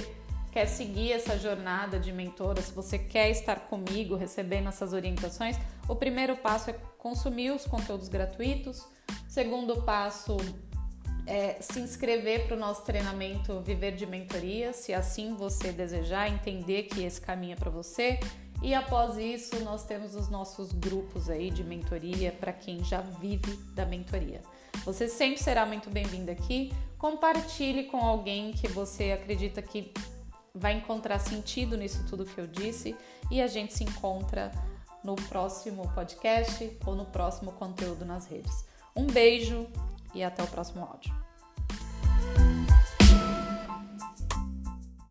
quer 0.52 0.66
seguir 0.66 1.12
essa 1.12 1.38
jornada 1.38 2.00
de 2.00 2.12
mentora, 2.12 2.62
se 2.62 2.72
você 2.72 2.98
quer 2.98 3.30
estar 3.30 3.62
comigo 3.62 4.16
recebendo 4.16 4.70
essas 4.70 4.94
orientações, 4.94 5.58
o 5.88 5.96
primeiro 5.96 6.36
passo 6.38 6.70
é 6.72 6.76
consumir 6.98 7.52
os 7.52 7.66
conteúdos 7.66 8.10
gratuitos. 8.10 8.82
O 8.82 9.30
segundo 9.30 9.82
passo 9.84 10.38
é 11.26 11.58
se 11.62 11.80
inscrever 11.80 12.48
para 12.48 12.56
o 12.56 12.60
nosso 12.60 12.84
treinamento 12.84 13.62
Viver 13.62 13.96
de 13.96 14.06
Mentoria, 14.06 14.74
se 14.74 14.94
assim 14.94 15.36
você 15.36 15.72
desejar, 15.72 16.28
entender 16.28 16.84
que 16.84 17.04
esse 17.04 17.22
caminho 17.22 17.54
é 17.54 17.56
para 17.56 17.70
você. 17.70 18.20
E 18.62 18.74
após 18.74 19.18
isso, 19.18 19.58
nós 19.64 19.86
temos 19.86 20.16
os 20.16 20.28
nossos 20.30 20.72
grupos 20.74 21.30
aí 21.30 21.50
de 21.50 21.64
mentoria 21.64 22.32
para 22.32 22.52
quem 22.52 22.84
já 22.84 23.00
vive 23.00 23.56
da 23.74 23.86
mentoria. 23.86 24.42
Você 24.84 25.08
sempre 25.08 25.42
será 25.42 25.66
muito 25.66 25.90
bem-vinda 25.90 26.32
aqui. 26.32 26.74
Compartilhe 26.98 27.86
com 27.86 27.98
alguém 27.98 28.52
que 28.52 28.68
você 28.68 29.12
acredita 29.12 29.62
que 29.62 29.94
vai 30.60 30.74
encontrar 30.74 31.20
sentido 31.20 31.78
nisso 31.78 32.06
tudo 32.08 32.26
que 32.26 32.38
eu 32.40 32.46
disse 32.46 32.96
e 33.32 33.42
a 33.42 33.48
gente 33.48 33.74
se 33.74 33.84
encontra 33.84 34.52
no 35.04 35.16
próximo 35.16 35.90
podcast 35.94 36.78
ou 36.86 36.96
no 36.96 37.06
próximo 37.06 37.54
conteúdo 37.54 38.06
nas 38.06 38.28
redes. 38.28 38.66
Um 38.96 39.08
beijo 39.08 39.68
e 40.14 40.24
até 40.24 40.44
o 40.44 40.48
próximo 40.48 40.84
áudio. 40.84 41.29